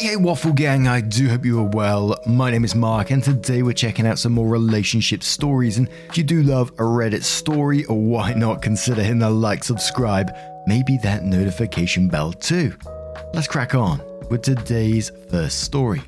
Hey, 0.00 0.06
hey, 0.06 0.16
Waffle 0.16 0.54
Gang, 0.54 0.88
I 0.88 1.02
do 1.02 1.28
hope 1.28 1.44
you 1.44 1.60
are 1.60 1.68
well. 1.74 2.18
My 2.24 2.50
name 2.50 2.64
is 2.64 2.74
Mark, 2.74 3.10
and 3.10 3.22
today 3.22 3.62
we're 3.62 3.74
checking 3.74 4.06
out 4.06 4.18
some 4.18 4.32
more 4.32 4.48
relationship 4.48 5.22
stories. 5.22 5.76
And 5.76 5.90
if 6.08 6.16
you 6.16 6.24
do 6.24 6.42
love 6.42 6.70
a 6.78 6.84
Reddit 6.84 7.22
story, 7.22 7.82
why 7.82 8.32
not 8.32 8.62
consider 8.62 9.02
hitting 9.02 9.18
the 9.18 9.28
like, 9.28 9.62
subscribe, 9.62 10.34
maybe 10.66 10.96
that 11.02 11.24
notification 11.24 12.08
bell 12.08 12.32
too? 12.32 12.74
Let's 13.34 13.46
crack 13.46 13.74
on 13.74 14.00
with 14.30 14.40
today's 14.40 15.12
first 15.30 15.64
story. 15.64 16.00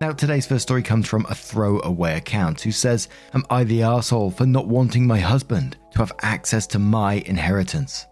Now, 0.00 0.12
today's 0.12 0.46
first 0.46 0.62
story 0.62 0.82
comes 0.82 1.06
from 1.06 1.26
a 1.28 1.34
throwaway 1.34 2.16
account 2.16 2.62
who 2.62 2.72
says, 2.72 3.08
Am 3.34 3.44
I 3.50 3.64
the 3.64 3.82
asshole 3.82 4.30
for 4.30 4.46
not 4.46 4.68
wanting 4.68 5.06
my 5.06 5.20
husband 5.20 5.76
to 5.92 5.98
have 5.98 6.12
access 6.22 6.66
to 6.68 6.78
my 6.78 7.16
inheritance? 7.26 8.06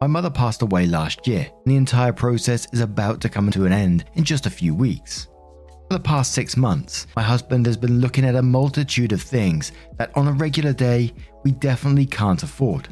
My 0.00 0.06
mother 0.06 0.30
passed 0.30 0.62
away 0.62 0.86
last 0.86 1.28
year, 1.28 1.40
and 1.40 1.72
the 1.72 1.76
entire 1.76 2.14
process 2.14 2.66
is 2.72 2.80
about 2.80 3.20
to 3.20 3.28
come 3.28 3.50
to 3.50 3.66
an 3.66 3.72
end 3.72 4.06
in 4.14 4.24
just 4.24 4.46
a 4.46 4.50
few 4.50 4.74
weeks. 4.74 5.28
For 5.90 5.98
the 5.98 6.00
past 6.00 6.32
six 6.32 6.56
months, 6.56 7.06
my 7.16 7.22
husband 7.22 7.66
has 7.66 7.76
been 7.76 8.00
looking 8.00 8.24
at 8.24 8.34
a 8.34 8.40
multitude 8.40 9.12
of 9.12 9.20
things 9.20 9.72
that 9.98 10.16
on 10.16 10.26
a 10.26 10.32
regular 10.32 10.72
day 10.72 11.12
we 11.44 11.50
definitely 11.52 12.06
can't 12.06 12.42
afford. 12.42 12.88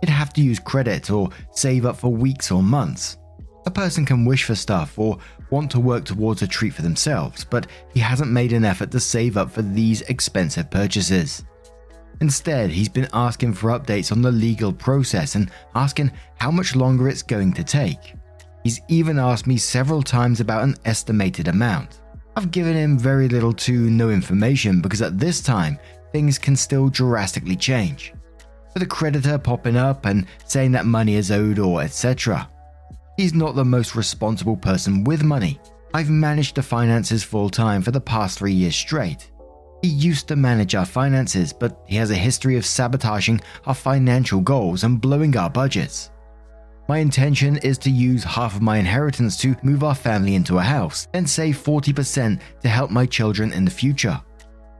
You'd 0.00 0.10
have 0.10 0.32
to 0.34 0.42
use 0.42 0.60
credit 0.60 1.10
or 1.10 1.28
save 1.50 1.86
up 1.86 1.96
for 1.96 2.12
weeks 2.12 2.52
or 2.52 2.62
months. 2.62 3.18
A 3.66 3.70
person 3.72 4.06
can 4.06 4.24
wish 4.24 4.44
for 4.44 4.54
stuff 4.54 5.00
or 5.00 5.18
want 5.50 5.72
to 5.72 5.80
work 5.80 6.04
towards 6.04 6.40
a 6.42 6.46
treat 6.46 6.74
for 6.74 6.82
themselves, 6.82 7.44
but 7.44 7.66
he 7.92 7.98
hasn't 7.98 8.30
made 8.30 8.52
an 8.52 8.64
effort 8.64 8.92
to 8.92 9.00
save 9.00 9.36
up 9.36 9.50
for 9.50 9.62
these 9.62 10.02
expensive 10.02 10.70
purchases. 10.70 11.42
Instead, 12.22 12.70
he's 12.70 12.88
been 12.88 13.08
asking 13.12 13.52
for 13.52 13.70
updates 13.70 14.12
on 14.12 14.22
the 14.22 14.30
legal 14.30 14.72
process 14.72 15.34
and 15.34 15.50
asking 15.74 16.08
how 16.36 16.52
much 16.52 16.76
longer 16.76 17.08
it's 17.08 17.20
going 17.20 17.52
to 17.52 17.64
take. 17.64 18.14
He's 18.62 18.80
even 18.86 19.18
asked 19.18 19.48
me 19.48 19.56
several 19.56 20.04
times 20.04 20.38
about 20.38 20.62
an 20.62 20.76
estimated 20.84 21.48
amount. 21.48 22.00
I've 22.36 22.52
given 22.52 22.76
him 22.76 22.96
very 22.96 23.28
little 23.28 23.52
to 23.66 23.90
no 23.90 24.08
information 24.10 24.80
because 24.80 25.02
at 25.02 25.18
this 25.18 25.42
time, 25.42 25.80
things 26.12 26.38
can 26.38 26.54
still 26.54 26.88
drastically 26.88 27.56
change. 27.56 28.14
With 28.72 28.84
a 28.84 28.86
creditor 28.86 29.36
popping 29.36 29.76
up 29.76 30.06
and 30.06 30.28
saying 30.44 30.70
that 30.72 30.86
money 30.86 31.16
is 31.16 31.32
owed 31.32 31.58
or 31.58 31.82
etc. 31.82 32.48
He's 33.16 33.34
not 33.34 33.56
the 33.56 33.64
most 33.64 33.96
responsible 33.96 34.56
person 34.56 35.02
with 35.02 35.24
money. 35.24 35.58
I've 35.92 36.08
managed 36.08 36.54
the 36.54 36.62
finances 36.62 37.24
full 37.24 37.50
time 37.50 37.82
for 37.82 37.90
the 37.90 38.00
past 38.00 38.38
three 38.38 38.52
years 38.52 38.76
straight. 38.76 39.31
He 39.82 39.88
used 39.88 40.28
to 40.28 40.36
manage 40.36 40.76
our 40.76 40.86
finances, 40.86 41.52
but 41.52 41.82
he 41.86 41.96
has 41.96 42.12
a 42.12 42.14
history 42.14 42.56
of 42.56 42.64
sabotaging 42.64 43.40
our 43.66 43.74
financial 43.74 44.40
goals 44.40 44.84
and 44.84 45.00
blowing 45.00 45.36
our 45.36 45.50
budgets. 45.50 46.10
My 46.88 46.98
intention 46.98 47.56
is 47.58 47.78
to 47.78 47.90
use 47.90 48.22
half 48.22 48.54
of 48.54 48.62
my 48.62 48.78
inheritance 48.78 49.36
to 49.38 49.56
move 49.64 49.82
our 49.82 49.96
family 49.96 50.36
into 50.36 50.58
a 50.58 50.62
house, 50.62 51.08
then 51.12 51.26
save 51.26 51.58
40% 51.58 52.40
to 52.60 52.68
help 52.68 52.92
my 52.92 53.06
children 53.06 53.52
in 53.52 53.64
the 53.64 53.72
future, 53.72 54.20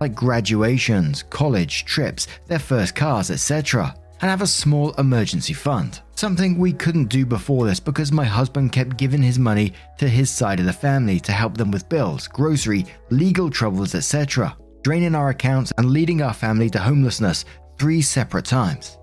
like 0.01 0.15
graduations, 0.15 1.25
college, 1.25 1.85
trips, 1.85 2.29
their 2.47 2.61
first 2.61 2.95
cars, 2.95 3.33
etc., 3.33 3.97
and 4.21 4.31
have 4.31 4.43
a 4.43 4.47
small 4.47 4.93
emergency 4.99 5.53
fund. 5.53 6.01
Something 6.15 6.59
we 6.59 6.73
couldn't 6.73 7.07
do 7.07 7.27
before 7.27 7.67
this 7.67 7.81
because 7.81 8.13
my 8.13 8.25
husband 8.25 8.71
kept 8.71 8.97
giving 8.97 9.23
his 9.23 9.39
money 9.39 9.73
to 9.99 10.09
his 10.09 10.31
side 10.31 10.61
of 10.61 10.67
the 10.67 10.73
family 10.73 11.19
to 11.19 11.33
help 11.33 11.57
them 11.57 11.73
with 11.73 11.89
bills, 11.89 12.29
grocery, 12.29 12.87
legal 13.11 13.51
troubles, 13.51 13.97
etc 13.97 14.57
draining 14.83 15.15
our 15.15 15.31
accounts 15.31 15.73
and 15.79 15.91
leading 15.91 16.23
our 16.23 16.35
family 16.35 16.69
to 16.71 16.79
homelessness 16.79 17.45
three 17.79 18.03
separate 18.03 18.45
times. 18.45 18.99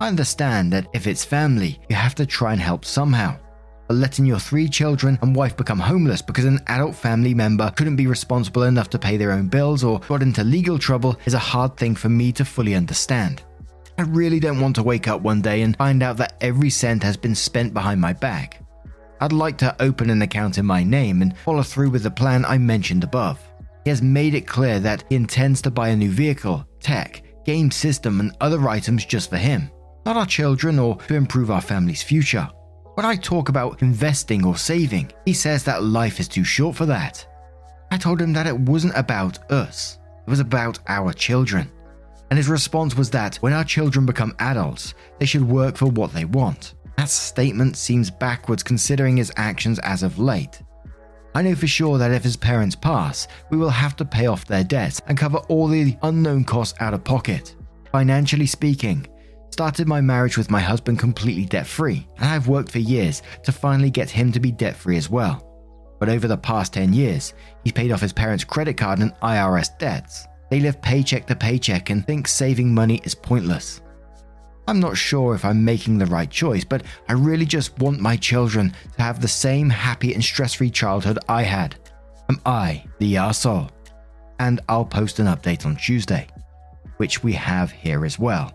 I 0.00 0.08
understand 0.08 0.72
that 0.72 0.86
if 0.92 1.06
it's 1.06 1.24
family, 1.24 1.80
you 1.88 1.96
have 1.96 2.14
to 2.16 2.26
try 2.26 2.52
and 2.52 2.60
help 2.60 2.84
somehow. 2.84 3.38
But 3.88 3.96
letting 3.96 4.26
your 4.26 4.38
three 4.38 4.68
children 4.68 5.18
and 5.22 5.34
wife 5.34 5.56
become 5.56 5.80
homeless 5.80 6.22
because 6.22 6.44
an 6.44 6.60
adult 6.66 6.94
family 6.94 7.34
member 7.34 7.72
couldn't 7.74 7.96
be 7.96 8.06
responsible 8.06 8.64
enough 8.64 8.90
to 8.90 8.98
pay 8.98 9.16
their 9.16 9.32
own 9.32 9.48
bills 9.48 9.82
or 9.82 10.00
got 10.00 10.22
into 10.22 10.44
legal 10.44 10.78
trouble 10.78 11.18
is 11.24 11.34
a 11.34 11.38
hard 11.38 11.76
thing 11.76 11.94
for 11.94 12.10
me 12.10 12.30
to 12.32 12.44
fully 12.44 12.74
understand. 12.74 13.42
I 13.96 14.02
really 14.02 14.38
don't 14.38 14.60
want 14.60 14.76
to 14.76 14.82
wake 14.82 15.08
up 15.08 15.22
one 15.22 15.40
day 15.40 15.62
and 15.62 15.76
find 15.76 16.02
out 16.02 16.18
that 16.18 16.34
every 16.40 16.70
cent 16.70 17.02
has 17.02 17.16
been 17.16 17.34
spent 17.34 17.74
behind 17.74 18.00
my 18.00 18.12
back. 18.12 18.62
I'd 19.20 19.32
like 19.32 19.58
to 19.58 19.74
open 19.82 20.10
an 20.10 20.22
account 20.22 20.58
in 20.58 20.66
my 20.66 20.84
name 20.84 21.22
and 21.22 21.36
follow 21.38 21.62
through 21.62 21.90
with 21.90 22.04
the 22.04 22.10
plan 22.10 22.44
I 22.44 22.58
mentioned 22.58 23.02
above. 23.02 23.40
He 23.84 23.90
has 23.90 24.02
made 24.02 24.34
it 24.34 24.46
clear 24.46 24.80
that 24.80 25.04
he 25.08 25.16
intends 25.16 25.62
to 25.62 25.70
buy 25.70 25.88
a 25.88 25.96
new 25.96 26.10
vehicle, 26.10 26.66
tech, 26.80 27.22
game 27.44 27.70
system, 27.70 28.20
and 28.20 28.36
other 28.40 28.68
items 28.68 29.04
just 29.04 29.30
for 29.30 29.36
him, 29.36 29.70
not 30.04 30.16
our 30.16 30.26
children 30.26 30.78
or 30.78 30.96
to 31.08 31.14
improve 31.14 31.50
our 31.50 31.60
family's 31.60 32.02
future. 32.02 32.48
When 32.94 33.06
I 33.06 33.16
talk 33.16 33.48
about 33.48 33.80
investing 33.80 34.44
or 34.44 34.56
saving, 34.56 35.12
he 35.24 35.32
says 35.32 35.64
that 35.64 35.84
life 35.84 36.20
is 36.20 36.28
too 36.28 36.44
short 36.44 36.76
for 36.76 36.86
that. 36.86 37.24
I 37.90 37.96
told 37.96 38.20
him 38.20 38.32
that 38.34 38.46
it 38.46 38.58
wasn't 38.58 38.96
about 38.96 39.50
us, 39.50 39.98
it 40.26 40.30
was 40.30 40.40
about 40.40 40.78
our 40.88 41.12
children. 41.12 41.70
And 42.30 42.36
his 42.36 42.48
response 42.48 42.96
was 42.96 43.08
that 43.10 43.36
when 43.36 43.52
our 43.52 43.64
children 43.64 44.04
become 44.04 44.34
adults, 44.38 44.94
they 45.18 45.26
should 45.26 45.48
work 45.48 45.76
for 45.76 45.86
what 45.86 46.12
they 46.12 46.26
want. 46.26 46.74
That 46.96 47.08
statement 47.08 47.76
seems 47.76 48.10
backwards 48.10 48.62
considering 48.62 49.16
his 49.16 49.32
actions 49.36 49.78
as 49.78 50.02
of 50.02 50.18
late. 50.18 50.60
I 51.34 51.42
know 51.42 51.54
for 51.54 51.66
sure 51.66 51.98
that 51.98 52.10
if 52.10 52.22
his 52.22 52.36
parents 52.36 52.74
pass, 52.74 53.28
we 53.50 53.56
will 53.56 53.70
have 53.70 53.96
to 53.96 54.04
pay 54.04 54.26
off 54.26 54.46
their 54.46 54.64
debts 54.64 55.00
and 55.06 55.18
cover 55.18 55.38
all 55.48 55.68
the 55.68 55.96
unknown 56.02 56.44
costs 56.44 56.78
out 56.80 56.94
of 56.94 57.04
pocket. 57.04 57.54
Financially 57.92 58.46
speaking, 58.46 59.06
started 59.50 59.88
my 59.88 60.00
marriage 60.00 60.36
with 60.36 60.50
my 60.50 60.60
husband 60.60 60.98
completely 60.98 61.44
debt 61.44 61.66
free, 61.66 62.06
and 62.16 62.28
I've 62.28 62.48
worked 62.48 62.72
for 62.72 62.78
years 62.78 63.22
to 63.44 63.52
finally 63.52 63.90
get 63.90 64.10
him 64.10 64.32
to 64.32 64.40
be 64.40 64.52
debt 64.52 64.76
free 64.76 64.96
as 64.96 65.10
well. 65.10 65.44
But 65.98 66.08
over 66.08 66.28
the 66.28 66.36
past 66.36 66.74
10 66.74 66.92
years, 66.92 67.34
he's 67.64 67.72
paid 67.72 67.92
off 67.92 68.00
his 68.00 68.12
parents' 68.12 68.44
credit 68.44 68.76
card 68.76 69.00
and 69.00 69.14
IRS 69.16 69.76
debts. 69.78 70.26
They 70.50 70.60
live 70.60 70.80
paycheck 70.80 71.26
to 71.26 71.36
paycheck 71.36 71.90
and 71.90 72.06
think 72.06 72.28
saving 72.28 72.72
money 72.72 73.00
is 73.04 73.14
pointless. 73.14 73.80
I'm 74.68 74.80
not 74.80 74.98
sure 74.98 75.34
if 75.34 75.46
I'm 75.46 75.64
making 75.64 75.96
the 75.96 76.04
right 76.04 76.30
choice, 76.30 76.62
but 76.62 76.82
I 77.08 77.14
really 77.14 77.46
just 77.46 77.78
want 77.78 78.00
my 78.00 78.18
children 78.18 78.74
to 78.96 79.02
have 79.02 79.18
the 79.18 79.26
same 79.26 79.70
happy 79.70 80.12
and 80.12 80.22
stress 80.22 80.52
free 80.52 80.68
childhood 80.68 81.18
I 81.26 81.42
had. 81.44 81.76
Am 82.28 82.38
I 82.44 82.84
the 82.98 83.14
arsehole? 83.14 83.70
And 84.40 84.60
I'll 84.68 84.84
post 84.84 85.20
an 85.20 85.26
update 85.26 85.64
on 85.64 85.76
Tuesday, 85.76 86.26
which 86.98 87.22
we 87.22 87.32
have 87.32 87.70
here 87.70 88.04
as 88.04 88.18
well. 88.18 88.52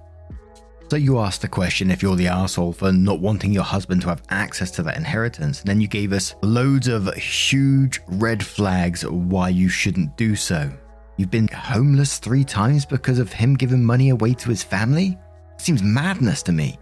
So 0.91 0.97
you 0.97 1.17
asked 1.17 1.41
the 1.41 1.47
question 1.47 1.89
if 1.89 2.03
you're 2.03 2.15
the 2.15 2.27
asshole 2.27 2.73
for 2.73 2.91
not 2.91 3.19
wanting 3.19 3.51
your 3.51 3.63
husband 3.63 4.03
to 4.03 4.09
have 4.09 4.21
access 4.29 4.69
to 4.71 4.83
that 4.83 4.97
inheritance, 4.97 5.61
and 5.61 5.67
then 5.67 5.81
you 5.81 5.87
gave 5.87 6.13
us 6.13 6.35
loads 6.43 6.87
of 6.87 7.11
huge 7.15 7.99
red 8.05 8.45
flags 8.45 9.03
why 9.03 9.49
you 9.49 9.67
shouldn't 9.67 10.15
do 10.15 10.35
so. 10.35 10.71
You've 11.17 11.31
been 11.31 11.47
homeless 11.47 12.19
three 12.19 12.43
times 12.43 12.85
because 12.85 13.17
of 13.17 13.33
him 13.33 13.55
giving 13.55 13.83
money 13.83 14.09
away 14.09 14.35
to 14.35 14.49
his 14.51 14.61
family? 14.61 15.17
Seems 15.63 15.81
madness 15.81 16.43
to 16.43 16.51
me. 16.51 16.77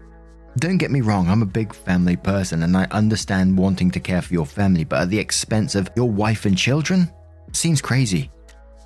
Don't 0.57 0.77
get 0.77 0.91
me 0.91 1.01
wrong, 1.01 1.29
I'm 1.29 1.43
a 1.43 1.45
big 1.45 1.73
family 1.73 2.17
person 2.17 2.63
and 2.63 2.75
I 2.75 2.85
understand 2.91 3.57
wanting 3.57 3.89
to 3.91 3.99
care 3.99 4.21
for 4.21 4.33
your 4.33 4.45
family, 4.45 4.83
but 4.83 5.03
at 5.03 5.09
the 5.09 5.19
expense 5.19 5.75
of 5.75 5.89
your 5.95 6.09
wife 6.09 6.45
and 6.45 6.57
children? 6.57 7.09
Seems 7.53 7.81
crazy. 7.81 8.29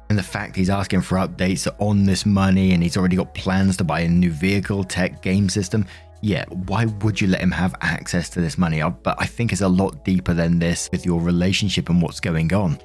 And 0.10 0.20
the 0.20 0.24
fact 0.24 0.56
he's 0.56 0.70
asking 0.70 1.02
for 1.02 1.18
updates 1.18 1.68
on 1.80 2.04
this 2.04 2.26
money 2.26 2.74
and 2.74 2.84
he's 2.84 2.98
already 2.98 3.16
got 3.16 3.34
plans 3.34 3.78
to 3.78 3.84
buy 3.84 4.02
a 4.02 4.08
new 4.08 4.30
vehicle, 4.30 4.84
tech, 4.84 5.24
game 5.24 5.50
system. 5.50 5.88
Yeah, 6.22 6.46
why 6.68 6.86
would 6.86 7.20
you 7.20 7.28
let 7.28 7.42
him 7.42 7.52
have 7.52 7.74
access 7.82 8.30
to 8.32 8.42
this 8.42 8.60
money? 8.60 8.82
Uh, 8.84 8.92
but 8.92 9.16
I 9.20 9.26
think 9.26 9.52
it's 9.52 9.62
a 9.62 9.68
lot 9.68 10.06
deeper 10.06 10.36
than 10.36 10.60
this 10.60 10.90
with 10.92 11.06
your 11.06 11.20
relationship 11.20 11.90
and 11.90 12.00
what's 12.02 12.20
going 12.20 12.54
on. 12.54 12.80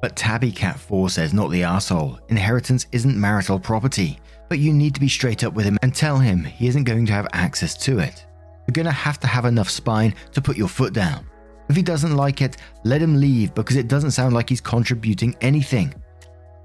But 0.00 0.16
Tabby 0.16 0.50
Cat 0.52 0.78
4 0.78 1.10
says, 1.10 1.34
not 1.34 1.50
the 1.50 1.62
asshole. 1.62 2.18
Inheritance 2.28 2.86
isn't 2.92 3.18
marital 3.18 3.58
property 3.58 4.18
but 4.48 4.58
you 4.58 4.72
need 4.72 4.94
to 4.94 5.00
be 5.00 5.08
straight 5.08 5.44
up 5.44 5.54
with 5.54 5.64
him 5.64 5.78
and 5.82 5.94
tell 5.94 6.18
him 6.18 6.44
he 6.44 6.66
isn't 6.68 6.84
going 6.84 7.06
to 7.06 7.12
have 7.12 7.28
access 7.32 7.76
to 7.78 7.98
it. 7.98 8.26
You're 8.66 8.72
going 8.72 8.86
to 8.86 8.92
have 8.92 9.20
to 9.20 9.26
have 9.26 9.44
enough 9.44 9.70
spine 9.70 10.14
to 10.32 10.42
put 10.42 10.56
your 10.56 10.68
foot 10.68 10.92
down. 10.92 11.26
If 11.68 11.76
he 11.76 11.82
doesn't 11.82 12.16
like 12.16 12.42
it, 12.42 12.56
let 12.84 13.00
him 13.02 13.18
leave 13.20 13.54
because 13.54 13.76
it 13.76 13.88
doesn't 13.88 14.12
sound 14.12 14.34
like 14.34 14.48
he's 14.48 14.60
contributing 14.60 15.36
anything. 15.40 15.94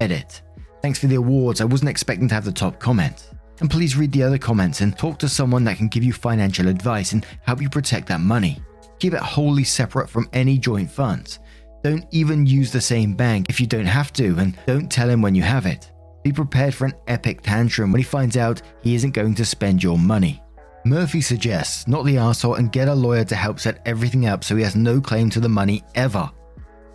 Edit. 0.00 0.42
Thanks 0.82 0.98
for 0.98 1.06
the 1.06 1.16
awards. 1.16 1.60
I 1.60 1.66
wasn't 1.66 1.90
expecting 1.90 2.28
to 2.28 2.34
have 2.34 2.44
the 2.44 2.52
top 2.52 2.78
comment. 2.78 3.30
And 3.60 3.70
please 3.70 3.96
read 3.96 4.12
the 4.12 4.22
other 4.22 4.38
comments 4.38 4.80
and 4.80 4.96
talk 4.96 5.18
to 5.18 5.28
someone 5.28 5.64
that 5.64 5.76
can 5.76 5.88
give 5.88 6.02
you 6.02 6.12
financial 6.12 6.68
advice 6.68 7.12
and 7.12 7.26
help 7.42 7.60
you 7.60 7.68
protect 7.68 8.08
that 8.08 8.20
money. 8.20 8.62
Keep 8.98 9.14
it 9.14 9.20
wholly 9.20 9.64
separate 9.64 10.08
from 10.08 10.28
any 10.32 10.58
joint 10.58 10.90
funds. 10.90 11.38
Don't 11.82 12.06
even 12.10 12.46
use 12.46 12.72
the 12.72 12.80
same 12.80 13.14
bank 13.14 13.46
if 13.48 13.60
you 13.60 13.66
don't 13.66 13.86
have 13.86 14.12
to, 14.14 14.36
and 14.38 14.58
don't 14.66 14.90
tell 14.90 15.08
him 15.08 15.22
when 15.22 15.34
you 15.34 15.42
have 15.42 15.66
it. 15.66 15.90
Be 16.22 16.32
prepared 16.32 16.74
for 16.74 16.84
an 16.84 16.94
epic 17.06 17.40
tantrum 17.42 17.92
when 17.92 18.00
he 18.00 18.04
finds 18.04 18.36
out 18.36 18.62
he 18.82 18.94
isn't 18.94 19.12
going 19.12 19.34
to 19.36 19.44
spend 19.44 19.82
your 19.82 19.98
money. 19.98 20.42
Murphy 20.84 21.20
suggests 21.20 21.86
not 21.86 22.04
the 22.04 22.16
asshole 22.16 22.54
and 22.54 22.72
get 22.72 22.88
a 22.88 22.94
lawyer 22.94 23.24
to 23.24 23.34
help 23.34 23.60
set 23.60 23.82
everything 23.86 24.26
up 24.26 24.44
so 24.44 24.56
he 24.56 24.62
has 24.62 24.76
no 24.76 25.00
claim 25.00 25.28
to 25.30 25.40
the 25.40 25.48
money 25.48 25.82
ever. 25.94 26.30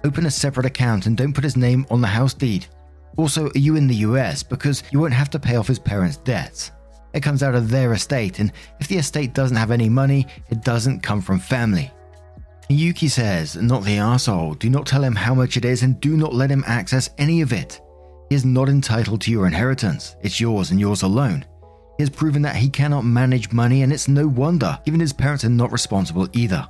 Open 0.03 0.25
a 0.25 0.31
separate 0.31 0.65
account 0.65 1.05
and 1.05 1.17
don't 1.17 1.33
put 1.33 1.43
his 1.43 1.57
name 1.57 1.85
on 1.89 2.01
the 2.01 2.07
house 2.07 2.33
deed. 2.33 2.67
Also, 3.17 3.47
are 3.47 3.57
you 3.57 3.75
in 3.75 3.87
the 3.87 3.95
US? 4.07 4.43
Because 4.43 4.83
you 4.91 4.99
won't 4.99 5.13
have 5.13 5.29
to 5.31 5.39
pay 5.39 5.55
off 5.55 5.67
his 5.67 5.79
parents' 5.79 6.17
debts. 6.17 6.71
It 7.13 7.23
comes 7.23 7.43
out 7.43 7.55
of 7.55 7.69
their 7.69 7.93
estate, 7.93 8.39
and 8.39 8.51
if 8.79 8.87
the 8.87 8.97
estate 8.97 9.33
doesn't 9.33 9.55
have 9.55 9.71
any 9.71 9.87
money, 9.87 10.27
it 10.49 10.63
doesn't 10.63 10.99
come 11.01 11.21
from 11.21 11.39
family. 11.39 11.91
Yuki 12.67 13.07
says, 13.07 13.55
Not 13.55 13.83
the 13.83 13.97
asshole. 13.97 14.55
Do 14.55 14.69
not 14.69 14.85
tell 14.85 15.03
him 15.03 15.15
how 15.15 15.33
much 15.33 15.55
it 15.55 15.63
is 15.63 15.83
and 15.83 15.99
do 16.01 16.17
not 16.17 16.33
let 16.33 16.49
him 16.49 16.63
access 16.67 17.09
any 17.17 17.41
of 17.41 17.53
it. 17.53 17.79
He 18.29 18.35
is 18.35 18.45
not 18.45 18.69
entitled 18.69 19.21
to 19.21 19.31
your 19.31 19.47
inheritance. 19.47 20.15
It's 20.21 20.39
yours 20.39 20.71
and 20.71 20.79
yours 20.79 21.03
alone. 21.03 21.45
He 21.97 22.03
has 22.03 22.09
proven 22.09 22.41
that 22.41 22.55
he 22.55 22.69
cannot 22.69 23.05
manage 23.05 23.53
money, 23.53 23.83
and 23.83 23.93
it's 23.93 24.07
no 24.07 24.27
wonder, 24.27 24.79
given 24.85 24.99
his 24.99 25.13
parents 25.13 25.45
are 25.45 25.49
not 25.49 25.71
responsible 25.71 26.27
either. 26.33 26.67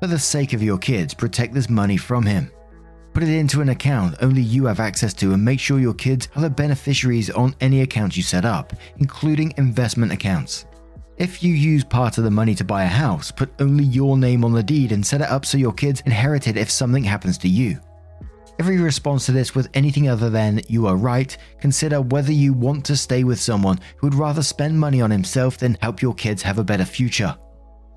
For 0.00 0.06
the 0.06 0.18
sake 0.18 0.52
of 0.52 0.62
your 0.62 0.78
kids, 0.78 1.14
protect 1.14 1.54
this 1.54 1.70
money 1.70 1.96
from 1.96 2.24
him. 2.26 2.50
Put 3.14 3.22
it 3.22 3.30
into 3.30 3.60
an 3.60 3.68
account 3.68 4.16
only 4.20 4.42
you 4.42 4.66
have 4.66 4.80
access 4.80 5.14
to, 5.14 5.32
and 5.32 5.44
make 5.44 5.60
sure 5.60 5.78
your 5.78 5.94
kids 5.94 6.28
are 6.36 6.42
the 6.42 6.50
beneficiaries 6.50 7.30
on 7.30 7.54
any 7.60 7.80
account 7.80 8.16
you 8.16 8.22
set 8.22 8.44
up, 8.44 8.72
including 8.98 9.54
investment 9.56 10.12
accounts. 10.12 10.66
If 11.16 11.42
you 11.42 11.54
use 11.54 11.84
part 11.84 12.18
of 12.18 12.24
the 12.24 12.30
money 12.30 12.56
to 12.56 12.64
buy 12.64 12.84
a 12.84 12.88
house, 12.88 13.30
put 13.30 13.52
only 13.60 13.84
your 13.84 14.18
name 14.18 14.44
on 14.44 14.52
the 14.52 14.64
deed 14.64 14.90
and 14.90 15.06
set 15.06 15.20
it 15.20 15.30
up 15.30 15.46
so 15.46 15.56
your 15.56 15.72
kids 15.72 16.02
inherit 16.06 16.48
it 16.48 16.56
if 16.56 16.70
something 16.70 17.04
happens 17.04 17.38
to 17.38 17.48
you. 17.48 17.78
Every 18.60 18.78
response 18.78 19.26
to 19.26 19.32
this 19.32 19.54
with 19.54 19.68
anything 19.74 20.08
other 20.08 20.30
than 20.30 20.60
you 20.68 20.86
are 20.86 20.96
right, 20.96 21.36
consider 21.60 22.00
whether 22.00 22.32
you 22.32 22.52
want 22.52 22.84
to 22.84 22.96
stay 22.96 23.24
with 23.24 23.40
someone 23.40 23.80
who 23.96 24.06
would 24.06 24.14
rather 24.14 24.42
spend 24.42 24.78
money 24.78 25.00
on 25.00 25.10
himself 25.10 25.58
than 25.58 25.76
help 25.82 26.00
your 26.00 26.14
kids 26.14 26.40
have 26.42 26.58
a 26.58 26.64
better 26.64 26.84
future. 26.84 27.36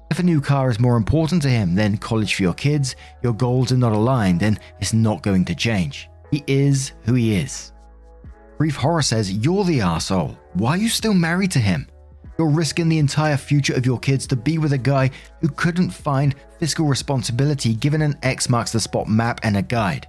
If 0.10 0.20
a 0.20 0.24
new 0.24 0.42
car 0.42 0.72
is 0.72 0.80
more 0.80 0.98
important 0.98 1.44
to 1.44 1.50
him 1.50 1.76
than 1.76 1.98
college 1.98 2.34
for 2.34 2.42
your 2.42 2.56
kids, 2.56 2.96
your 3.22 3.34
goals 3.34 3.72
are 3.72 3.78
not 3.78 3.92
aligned 3.92 4.42
and 4.42 4.60
it's 4.80 4.94
not 4.94 5.22
going 5.22 5.46
to 5.46 5.56
change. 5.56 6.10
He 6.32 6.44
is 6.48 6.94
who 7.04 7.14
he 7.14 7.36
is. 7.36 7.72
Brief 8.58 8.76
Horror 8.76 9.04
says, 9.04 9.32
You're 9.32 9.64
the 9.64 9.82
asshole. 9.82 10.38
Why 10.54 10.72
are 10.72 10.78
you 10.78 10.90
still 10.90 11.14
married 11.14 11.52
to 11.52 11.60
him? 11.60 11.88
You're 12.40 12.50
risking 12.50 12.90
the 12.90 13.00
entire 13.00 13.38
future 13.38 13.76
of 13.76 13.86
your 13.86 14.00
kids 14.00 14.26
to 14.28 14.36
be 14.36 14.58
with 14.58 14.74
a 14.74 14.78
guy 14.78 15.12
who 15.42 15.50
couldn't 15.50 15.92
find 15.92 16.36
fiscal 16.60 16.88
responsibility 16.88 17.76
given 17.76 18.02
an 18.02 18.18
X 18.24 18.50
marks 18.50 18.72
the 18.72 18.80
spot 18.80 19.08
map 19.08 19.40
and 19.44 19.58
a 19.58 19.62
guide. 19.62 20.08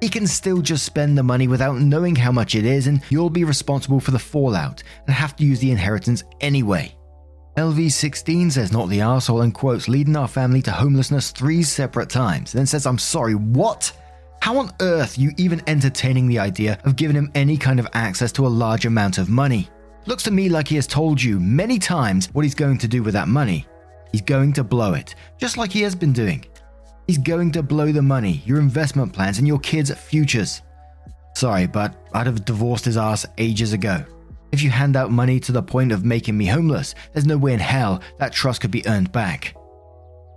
He 0.00 0.08
can 0.08 0.26
still 0.26 0.62
just 0.62 0.84
spend 0.84 1.18
the 1.18 1.22
money 1.22 1.48
without 1.48 1.78
knowing 1.78 2.14
how 2.14 2.30
much 2.30 2.54
it 2.54 2.64
is, 2.64 2.86
and 2.86 3.02
you'll 3.08 3.30
be 3.30 3.44
responsible 3.44 3.98
for 3.98 4.12
the 4.12 4.18
fallout 4.18 4.82
and 5.06 5.14
have 5.14 5.34
to 5.36 5.44
use 5.44 5.58
the 5.58 5.72
inheritance 5.72 6.22
anyway. 6.40 6.94
LV16 7.56 8.52
says 8.52 8.72
not 8.72 8.88
the 8.88 9.00
asshole 9.00 9.40
and 9.40 9.52
quotes 9.52 9.88
leading 9.88 10.14
our 10.14 10.28
family 10.28 10.62
to 10.62 10.70
homelessness 10.70 11.32
three 11.32 11.64
separate 11.64 12.08
times, 12.08 12.52
then 12.52 12.66
says, 12.66 12.86
I'm 12.86 12.98
sorry, 12.98 13.34
what? 13.34 13.92
How 14.40 14.58
on 14.58 14.72
earth 14.80 15.18
you 15.18 15.32
even 15.36 15.62
entertaining 15.66 16.28
the 16.28 16.38
idea 16.38 16.78
of 16.84 16.94
giving 16.94 17.16
him 17.16 17.32
any 17.34 17.56
kind 17.56 17.80
of 17.80 17.88
access 17.94 18.30
to 18.32 18.46
a 18.46 18.48
large 18.48 18.86
amount 18.86 19.18
of 19.18 19.28
money? 19.28 19.68
Looks 20.06 20.22
to 20.24 20.30
me 20.30 20.48
like 20.48 20.68
he 20.68 20.76
has 20.76 20.86
told 20.86 21.20
you 21.20 21.40
many 21.40 21.80
times 21.80 22.26
what 22.32 22.44
he's 22.44 22.54
going 22.54 22.78
to 22.78 22.88
do 22.88 23.02
with 23.02 23.14
that 23.14 23.26
money. 23.26 23.66
He's 24.12 24.22
going 24.22 24.52
to 24.52 24.62
blow 24.62 24.94
it, 24.94 25.16
just 25.36 25.56
like 25.56 25.72
he 25.72 25.82
has 25.82 25.96
been 25.96 26.12
doing. 26.12 26.44
He's 27.08 27.16
going 27.16 27.52
to 27.52 27.62
blow 27.62 27.90
the 27.90 28.02
money, 28.02 28.42
your 28.44 28.60
investment 28.60 29.14
plans, 29.14 29.38
and 29.38 29.48
your 29.48 29.58
kids' 29.60 29.90
futures. 29.90 30.60
Sorry, 31.34 31.66
but 31.66 31.94
I'd 32.12 32.26
have 32.26 32.44
divorced 32.44 32.84
his 32.84 32.98
ass 32.98 33.24
ages 33.38 33.72
ago. 33.72 34.04
If 34.52 34.62
you 34.62 34.68
hand 34.68 34.94
out 34.94 35.10
money 35.10 35.40
to 35.40 35.52
the 35.52 35.62
point 35.62 35.90
of 35.90 36.04
making 36.04 36.36
me 36.36 36.44
homeless, 36.44 36.94
there's 37.14 37.24
no 37.24 37.38
way 37.38 37.54
in 37.54 37.60
hell 37.60 38.02
that 38.18 38.34
trust 38.34 38.60
could 38.60 38.70
be 38.70 38.86
earned 38.86 39.10
back. 39.10 39.56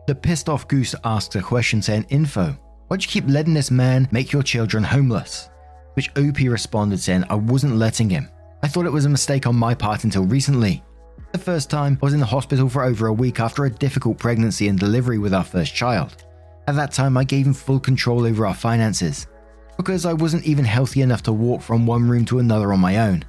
The 0.08 0.16
pissed 0.16 0.48
off 0.48 0.66
goose 0.70 0.96
asks 1.04 1.36
a 1.36 1.42
question 1.42 1.82
saying, 1.82 2.06
Info, 2.08 2.58
why'd 2.88 3.04
you 3.04 3.10
keep 3.10 3.28
letting 3.28 3.54
this 3.54 3.70
man 3.70 4.08
make 4.12 4.32
your 4.32 4.44
children 4.44 4.82
homeless? 4.82 5.50
Which 5.96 6.10
OP 6.12 6.40
responded 6.40 7.02
saying, 7.02 7.26
I 7.30 7.36
wasn't 7.36 7.76
letting 7.76 8.10
him. 8.10 8.30
I 8.64 8.70
thought 8.70 8.86
it 8.86 8.94
was 8.94 9.04
a 9.04 9.10
mistake 9.10 9.46
on 9.46 9.58
my 9.58 9.76
part 9.76 10.06
until 10.06 10.24
recently. 10.24 10.86
The 11.34 11.38
first 11.38 11.70
time, 11.70 12.00
I 12.02 12.06
was 12.06 12.14
in 12.14 12.22
the 12.22 12.26
hospital 12.26 12.70
for 12.70 12.84
over 12.84 13.08
a 13.08 13.14
week 13.14 13.42
after 13.42 13.66
a 13.66 13.70
difficult 13.70 14.18
pregnancy 14.18 14.70
and 14.70 14.80
delivery 14.80 15.18
with 15.18 15.34
our 15.34 15.44
first 15.44 15.76
child. 15.76 16.24
At 16.72 16.78
that 16.78 16.94
time, 16.94 17.18
I 17.18 17.26
gave 17.26 17.46
him 17.46 17.54
full 17.54 17.82
control 17.82 18.26
over 18.26 18.48
our 18.48 18.54
finances, 18.54 19.28
because 19.76 20.06
I 20.06 20.14
wasn't 20.14 20.46
even 20.46 20.64
healthy 20.64 21.02
enough 21.02 21.22
to 21.24 21.34
walk 21.34 21.62
from 21.62 21.86
one 21.86 22.08
room 22.08 22.24
to 22.28 22.40
another 22.40 22.72
on 22.72 22.80
my 22.80 23.10
own. 23.10 23.26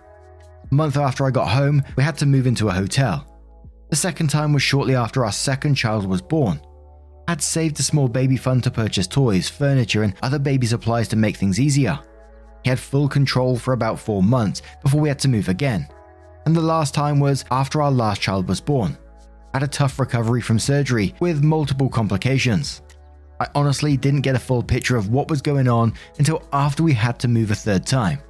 A 0.71 0.73
month 0.73 0.97
after 0.97 1.27
I 1.27 1.33
got 1.33 1.49
home, 1.49 1.83
we 1.97 2.05
had 2.05 2.17
to 2.19 2.27
move 2.27 2.47
into 2.47 2.69
a 2.69 2.73
hotel. 2.73 3.27
The 3.91 3.97
second 3.97 4.29
time 4.29 4.53
was 4.53 4.63
shortly 4.63 4.95
after 4.95 5.25
our 5.25 5.33
second 5.33 5.75
child 5.75 6.07
was 6.07 6.23
born. 6.23 6.61
I 7.27 7.33
had 7.33 7.43
saved 7.43 7.81
a 7.81 7.83
small 7.83 8.07
baby 8.07 8.37
fund 8.37 8.63
to 8.63 8.71
purchase 8.71 9.09
toys, 9.09 9.49
furniture, 9.49 10.05
and 10.05 10.15
other 10.23 10.39
baby 10.39 10.69
supplies 10.69 11.09
to 11.09 11.17
make 11.17 11.37
things 11.37 11.59
easier. 11.59 11.99
He 12.63 12.71
had 12.71 12.79
full 12.79 13.09
control 13.09 13.59
for 13.59 13.73
about 13.73 13.99
four 13.99 14.23
months 14.23 14.63
before 14.85 15.01
we 15.01 15.09
had 15.09 15.19
to 15.19 15.29
move 15.29 15.49
again. 15.49 15.89
And 16.47 16.55
the 16.55 16.61
last 16.61 16.95
time 16.95 17.19
was 17.19 17.45
after 17.51 17.83
our 17.83 17.91
last 17.91 18.21
child 18.21 18.47
was 18.47 18.61
born. 18.61 18.97
I 19.53 19.59
had 19.59 19.65
a 19.65 19.67
tough 19.67 19.99
recovery 19.99 20.43
from 20.43 20.61
surgery 20.61 21.17
with 21.19 21.43
multiple 21.43 21.89
complications. 21.89 22.83
I 23.43 23.49
honestly 23.57 23.97
didn't 23.97 24.21
get 24.21 24.37
a 24.37 24.39
full 24.39 24.63
picture 24.63 24.97
of 24.97 25.09
what 25.09 25.29
was 25.29 25.43
going 25.43 25.67
on 25.67 25.95
until 26.19 26.47
after 26.53 26.85
we 26.85 26.93
had 26.93 27.19
to 27.19 27.27
move 27.27 27.51
a 27.51 27.57
third 27.57 27.85
time. 27.85 28.21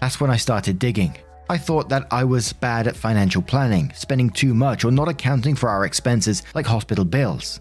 That's 0.00 0.22
when 0.22 0.30
I 0.30 0.38
started 0.38 0.78
digging. 0.78 1.18
I 1.50 1.58
thought 1.58 1.90
that 1.90 2.06
I 2.10 2.24
was 2.24 2.54
bad 2.54 2.86
at 2.86 2.96
financial 2.96 3.42
planning, 3.42 3.92
spending 3.94 4.30
too 4.30 4.54
much, 4.54 4.86
or 4.86 4.90
not 4.90 5.06
accounting 5.06 5.54
for 5.54 5.68
our 5.68 5.84
expenses 5.84 6.44
like 6.54 6.64
hospital 6.64 7.04
bills. 7.04 7.60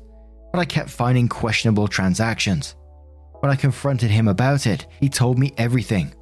But 0.53 0.59
I 0.59 0.63
kept 0.63 0.89
finding 0.89 1.27
questionable 1.27 1.89
transactions. 1.89 2.75
When 3.41 3.51
I 3.51 3.57
confronted 3.57 4.09
him 4.09 4.29
about 4.29 4.65
it, 4.65 4.87
he 5.01 5.09
told 5.09 5.37
me 5.37 5.51
everything. 5.57 6.15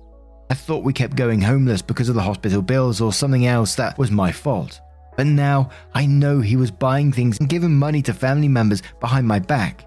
I 0.50 0.56
thought 0.56 0.84
we 0.84 0.94
kept 0.94 1.16
going 1.16 1.42
homeless 1.42 1.84
because 1.84 2.10
of 2.10 2.16
the 2.16 2.24
hospital 2.24 2.64
bills 2.64 3.02
or 3.02 3.14
something 3.14 3.46
else 3.46 3.76
that 3.76 4.00
was 4.00 4.10
my 4.10 4.32
fault. 4.32 4.82
But 5.16 5.28
now 5.28 5.70
I 5.94 6.08
know 6.08 6.42
he 6.42 6.56
was 6.56 6.72
buying 6.72 7.12
things 7.12 7.40
and 7.40 7.48
giving 7.48 7.78
money 7.78 8.02
to 8.02 8.16
family 8.16 8.48
members 8.48 8.82
behind 9.00 9.28
my 9.28 9.38
back. 9.38 9.86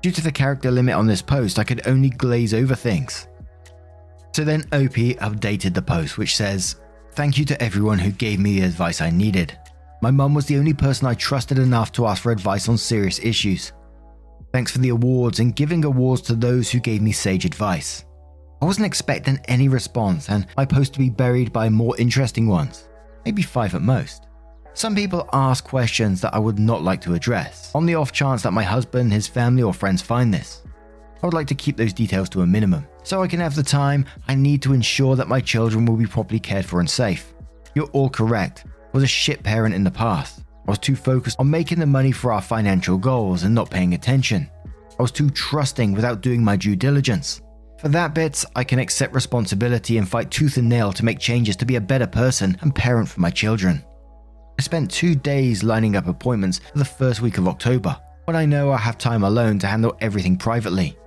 Due 0.00 0.12
to 0.12 0.22
the 0.22 0.32
character 0.32 0.70
limit 0.70 0.94
on 0.94 1.06
this 1.06 1.22
post, 1.22 1.58
I 1.58 1.64
could 1.64 1.86
only 1.86 2.10
glaze 2.10 2.54
over 2.54 2.74
things. 2.74 3.26
So 4.32 4.44
then 4.44 4.62
OP 4.72 4.94
updated 5.20 5.74
the 5.74 5.82
post, 5.82 6.18
which 6.18 6.36
says, 6.36 6.76
Thank 7.12 7.36
you 7.36 7.44
to 7.46 7.60
everyone 7.60 7.98
who 7.98 8.12
gave 8.12 8.38
me 8.38 8.60
the 8.60 8.66
advice 8.66 9.00
I 9.00 9.10
needed. 9.10 9.58
My 10.00 10.12
mum 10.12 10.34
was 10.34 10.46
the 10.46 10.56
only 10.58 10.74
person 10.74 11.08
I 11.08 11.14
trusted 11.14 11.58
enough 11.58 11.90
to 11.92 12.06
ask 12.06 12.22
for 12.22 12.30
advice 12.30 12.68
on 12.68 12.78
serious 12.78 13.18
issues. 13.18 13.72
Thanks 14.52 14.70
for 14.70 14.78
the 14.78 14.90
awards 14.90 15.40
and 15.40 15.56
giving 15.56 15.84
awards 15.84 16.22
to 16.22 16.34
those 16.34 16.70
who 16.70 16.78
gave 16.78 17.02
me 17.02 17.10
sage 17.10 17.44
advice. 17.44 18.04
I 18.62 18.64
wasn't 18.64 18.86
expecting 18.86 19.40
any 19.46 19.68
response, 19.68 20.28
and 20.28 20.46
my 20.56 20.64
post 20.64 20.92
to 20.92 20.98
be 21.00 21.10
buried 21.10 21.52
by 21.52 21.68
more 21.68 21.96
interesting 21.98 22.46
ones, 22.46 22.88
maybe 23.24 23.42
five 23.42 23.74
at 23.74 23.82
most. 23.82 24.28
Some 24.74 24.94
people 24.94 25.28
ask 25.32 25.64
questions 25.64 26.20
that 26.20 26.34
I 26.34 26.38
would 26.38 26.58
not 26.58 26.82
like 26.82 27.00
to 27.02 27.14
address, 27.14 27.57
on 27.74 27.86
the 27.86 27.94
off 27.94 28.12
chance 28.12 28.42
that 28.42 28.52
my 28.52 28.62
husband, 28.62 29.12
his 29.12 29.26
family, 29.26 29.62
or 29.62 29.74
friends 29.74 30.02
find 30.02 30.32
this. 30.32 30.62
I 31.22 31.26
would 31.26 31.34
like 31.34 31.48
to 31.48 31.54
keep 31.54 31.76
those 31.76 31.92
details 31.92 32.28
to 32.30 32.42
a 32.42 32.46
minimum, 32.46 32.86
so 33.02 33.22
I 33.22 33.26
can 33.26 33.40
have 33.40 33.54
the 33.54 33.62
time 33.62 34.06
I 34.28 34.34
need 34.34 34.62
to 34.62 34.72
ensure 34.72 35.16
that 35.16 35.28
my 35.28 35.40
children 35.40 35.84
will 35.84 35.96
be 35.96 36.06
properly 36.06 36.38
cared 36.38 36.64
for 36.64 36.80
and 36.80 36.88
safe. 36.88 37.32
You're 37.74 37.90
all 37.92 38.08
correct. 38.08 38.64
I 38.66 38.70
was 38.92 39.02
a 39.02 39.08
shit 39.08 39.42
parent 39.42 39.74
in 39.74 39.84
the 39.84 39.90
past. 39.90 40.40
I 40.66 40.70
was 40.70 40.78
too 40.78 40.96
focused 40.96 41.38
on 41.38 41.50
making 41.50 41.78
the 41.78 41.86
money 41.86 42.12
for 42.12 42.32
our 42.32 42.42
financial 42.42 42.98
goals 42.98 43.42
and 43.42 43.54
not 43.54 43.70
paying 43.70 43.94
attention. 43.94 44.50
I 44.98 45.02
was 45.02 45.10
too 45.10 45.30
trusting 45.30 45.92
without 45.92 46.20
doing 46.20 46.42
my 46.42 46.56
due 46.56 46.76
diligence. 46.76 47.40
For 47.78 47.88
that 47.90 48.14
bit, 48.14 48.44
I 48.56 48.64
can 48.64 48.80
accept 48.80 49.14
responsibility 49.14 49.98
and 49.98 50.08
fight 50.08 50.30
tooth 50.30 50.56
and 50.56 50.68
nail 50.68 50.92
to 50.92 51.04
make 51.04 51.20
changes 51.20 51.56
to 51.56 51.64
be 51.64 51.76
a 51.76 51.80
better 51.80 52.06
person 52.06 52.58
and 52.60 52.74
parent 52.74 53.08
for 53.08 53.20
my 53.20 53.30
children. 53.30 53.84
I 54.58 54.62
spent 54.62 54.90
two 54.90 55.14
days 55.14 55.62
lining 55.62 55.94
up 55.94 56.08
appointments 56.08 56.58
for 56.72 56.78
the 56.78 56.84
first 56.84 57.20
week 57.20 57.38
of 57.38 57.46
October, 57.46 57.96
when 58.24 58.36
I 58.36 58.44
know 58.44 58.72
I 58.72 58.76
have 58.76 58.98
time 58.98 59.22
alone 59.22 59.60
to 59.60 59.68
handle 59.68 59.96
everything 60.00 60.36
privately. 60.36 60.98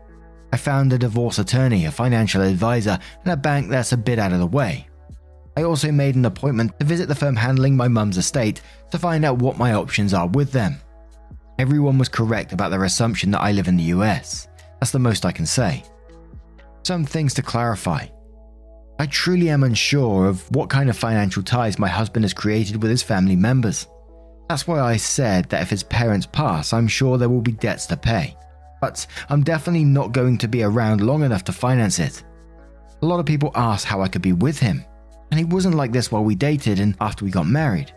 I 0.53 0.57
found 0.57 0.93
a 0.93 0.97
divorce 0.97 1.37
attorney, 1.37 1.85
a 1.85 1.91
financial 1.91 2.41
advisor, 2.41 2.97
and 3.23 3.33
a 3.33 3.37
bank 3.37 3.69
that's 3.69 3.91
a 3.91 3.97
bit 3.97 4.19
out 4.19 4.31
of 4.31 4.39
the 4.39 4.47
way. 4.47 4.87
I 5.57 5.63
also 5.63 5.91
made 5.91 6.15
an 6.15 6.23
appointment 6.23 6.79
to 6.79 6.85
visit 6.85 7.09
the 7.09 7.15
firm 7.15 7.35
handling 7.35 7.75
my 7.75 7.89
mum's 7.89 8.17
estate 8.17 8.61
to 8.91 8.97
find 8.97 9.25
out 9.25 9.39
what 9.39 9.57
my 9.57 9.73
options 9.73 10.13
are 10.13 10.27
with 10.27 10.53
them. 10.53 10.79
Everyone 11.59 11.97
was 11.97 12.07
correct 12.07 12.53
about 12.53 12.71
their 12.71 12.85
assumption 12.85 13.31
that 13.31 13.41
I 13.41 13.51
live 13.51 13.67
in 13.67 13.75
the 13.75 13.91
US. 13.95 14.47
That's 14.79 14.93
the 14.93 14.99
most 14.99 15.25
I 15.25 15.33
can 15.33 15.45
say. 15.45 15.83
Some 16.83 17.03
things 17.03 17.33
to 17.33 17.41
clarify. 17.41 18.07
I 19.01 19.07
truly 19.07 19.49
am 19.49 19.63
unsure 19.63 20.27
of 20.27 20.43
what 20.55 20.69
kind 20.69 20.87
of 20.87 20.95
financial 20.95 21.41
ties 21.41 21.79
my 21.79 21.87
husband 21.87 22.23
has 22.23 22.35
created 22.35 22.79
with 22.79 22.91
his 22.91 23.01
family 23.01 23.35
members. 23.35 23.87
That's 24.47 24.67
why 24.67 24.79
I 24.79 24.97
said 24.97 25.49
that 25.49 25.63
if 25.63 25.71
his 25.71 25.81
parents 25.81 26.27
pass, 26.27 26.71
I'm 26.71 26.87
sure 26.87 27.17
there 27.17 27.27
will 27.27 27.41
be 27.41 27.53
debts 27.53 27.87
to 27.87 27.97
pay. 27.97 28.37
But 28.79 29.07
I'm 29.27 29.41
definitely 29.41 29.85
not 29.85 30.11
going 30.11 30.37
to 30.37 30.47
be 30.47 30.61
around 30.61 31.01
long 31.01 31.23
enough 31.23 31.43
to 31.45 31.51
finance 31.51 31.97
it. 31.97 32.23
A 33.01 33.05
lot 33.07 33.19
of 33.19 33.25
people 33.25 33.51
ask 33.55 33.87
how 33.87 34.03
I 34.03 34.07
could 34.07 34.21
be 34.21 34.33
with 34.33 34.59
him, 34.59 34.85
and 35.31 35.39
he 35.39 35.45
wasn't 35.45 35.73
like 35.73 35.91
this 35.91 36.11
while 36.11 36.23
we 36.23 36.35
dated 36.35 36.79
and 36.79 36.95
after 37.01 37.25
we 37.25 37.31
got 37.31 37.47
married. 37.47 37.91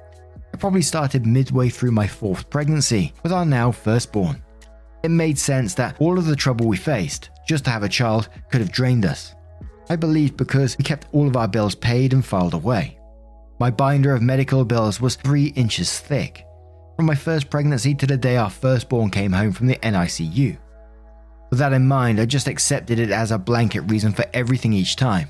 It 0.54 0.58
probably 0.58 0.80
started 0.80 1.26
midway 1.26 1.68
through 1.68 1.92
my 1.92 2.06
fourth 2.06 2.48
pregnancy 2.48 3.12
with 3.22 3.30
our 3.30 3.44
now 3.44 3.72
firstborn. 3.72 4.42
It 5.02 5.10
made 5.10 5.38
sense 5.38 5.74
that 5.74 5.96
all 6.00 6.16
of 6.16 6.24
the 6.24 6.34
trouble 6.34 6.66
we 6.66 6.78
faced, 6.78 7.28
just 7.46 7.66
to 7.66 7.70
have 7.72 7.82
a 7.82 7.90
child, 7.90 8.30
could 8.50 8.62
have 8.62 8.72
drained 8.72 9.04
us. 9.04 9.34
I 9.88 9.96
believe 9.96 10.36
because 10.36 10.78
we 10.78 10.84
kept 10.84 11.06
all 11.12 11.28
of 11.28 11.36
our 11.36 11.48
bills 11.48 11.74
paid 11.74 12.12
and 12.12 12.24
filed 12.24 12.54
away. 12.54 12.98
My 13.60 13.70
binder 13.70 14.14
of 14.14 14.22
medical 14.22 14.64
bills 14.64 15.00
was 15.00 15.16
three 15.16 15.46
inches 15.48 16.00
thick, 16.00 16.44
from 16.96 17.06
my 17.06 17.14
first 17.14 17.50
pregnancy 17.50 17.94
to 17.94 18.06
the 18.06 18.16
day 18.16 18.36
our 18.36 18.50
firstborn 18.50 19.10
came 19.10 19.32
home 19.32 19.52
from 19.52 19.66
the 19.66 19.76
NICU. 19.76 20.56
With 21.50 21.58
that 21.58 21.72
in 21.72 21.86
mind, 21.86 22.18
I 22.18 22.24
just 22.24 22.48
accepted 22.48 22.98
it 22.98 23.10
as 23.10 23.30
a 23.30 23.38
blanket 23.38 23.82
reason 23.82 24.12
for 24.12 24.24
everything 24.32 24.72
each 24.72 24.96
time. 24.96 25.28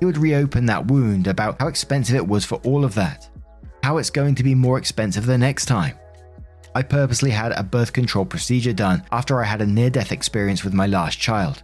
He 0.00 0.04
would 0.04 0.18
reopen 0.18 0.66
that 0.66 0.86
wound 0.88 1.26
about 1.26 1.60
how 1.60 1.68
expensive 1.68 2.16
it 2.16 2.26
was 2.26 2.44
for 2.44 2.56
all 2.64 2.84
of 2.84 2.94
that, 2.96 3.28
how 3.82 3.98
it's 3.98 4.10
going 4.10 4.34
to 4.34 4.42
be 4.42 4.54
more 4.54 4.78
expensive 4.78 5.24
the 5.24 5.38
next 5.38 5.66
time. 5.66 5.96
I 6.74 6.82
purposely 6.82 7.30
had 7.30 7.52
a 7.52 7.62
birth 7.62 7.92
control 7.94 8.26
procedure 8.26 8.74
done 8.74 9.02
after 9.10 9.40
I 9.40 9.46
had 9.46 9.62
a 9.62 9.66
near 9.66 9.88
death 9.88 10.12
experience 10.12 10.62
with 10.62 10.74
my 10.74 10.86
last 10.86 11.18
child. 11.18 11.62